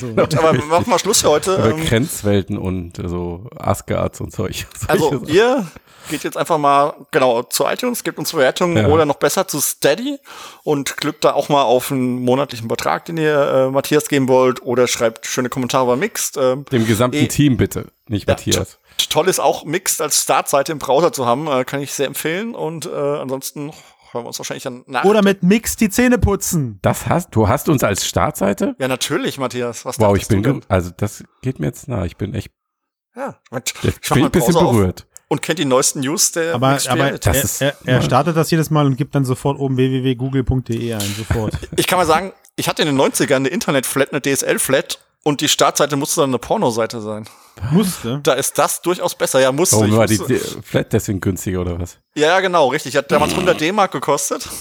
[0.00, 0.06] So.
[0.08, 1.56] Aber wir machen mal Schluss für heute.
[1.56, 4.66] Oder Ähm, Grenzwelten und äh, so Asgards und solche.
[4.86, 5.66] Also ihr
[6.10, 8.88] geht jetzt einfach mal genau zu iTunes, gebt uns Bewertungen Ja.
[8.88, 10.18] oder noch besser zu Steady
[10.64, 13.38] und glückt da auch mal auf einen monatlichen Betrag, den ihr
[13.68, 16.36] äh, Matthias geben wollt oder schreibt schöne Kommentare bei Mixed.
[16.36, 18.78] Ähm, Dem gesamten eh- Team bitte, nicht Ja, Matthias.
[19.08, 22.54] Toll ist auch Mixed als Startseite im Browser zu haben, äh, kann ich sehr empfehlen
[22.54, 23.72] und äh, ansonsten
[24.12, 25.04] hören wir uns wahrscheinlich dann nach.
[25.04, 26.78] Oder mit Mix die Zähne putzen.
[26.82, 28.76] Das hast, du hast uns als Startseite?
[28.78, 29.84] ja, natürlich, Matthias.
[29.86, 30.52] Was Wow, ich du bin, denn?
[30.60, 32.04] ge- also das geht mir jetzt nah.
[32.04, 32.50] Ich bin echt,
[33.16, 35.06] Ja, und jetzt ich bin ein bisschen berührt.
[35.28, 37.18] Und kennt die neuesten News der Aber, Mixed aber er,
[37.60, 41.54] er, er startet das jedes Mal und gibt dann sofort oben www.google.de ein, sofort.
[41.76, 45.48] Ich kann mal sagen, ich hatte in den 90ern eine Internet-Flat, eine DSL-Flat und die
[45.48, 47.24] Startseite musste dann eine Pornoseite sein.
[47.70, 48.20] Musste.
[48.22, 49.40] Da ist das durchaus besser.
[49.40, 49.76] Ja, musste.
[49.76, 50.34] Warum war die musste.
[50.34, 51.98] die Flat deswegen günstiger oder was?
[52.14, 52.96] ja, ja, genau, richtig.
[52.96, 54.48] Hat damals 100 D-Mark gekostet.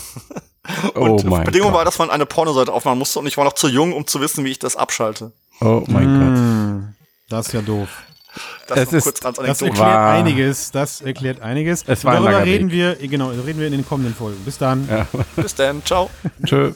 [0.94, 1.88] Oh Und mein Bedingung war, Gott.
[1.88, 4.46] dass man eine Pornoseite aufmachen musste und ich war noch zu jung, um zu wissen,
[4.46, 5.32] wie ich das abschalte.
[5.60, 6.38] Oh mein Gott.
[6.38, 6.96] Hm,
[7.30, 7.90] Das ist ja doof.
[8.68, 10.70] Das ist- kurz Das erklärt War- einiges.
[10.70, 11.84] Das erklärt einiges.
[11.88, 13.00] Es war Darüber reden Weg.
[13.02, 14.38] wir, genau, reden wir in den kommenden Folgen.
[14.46, 14.88] Bis dann.
[14.88, 15.08] Ja.
[15.36, 16.12] Bis dann, ciao.
[16.46, 16.74] Tschö.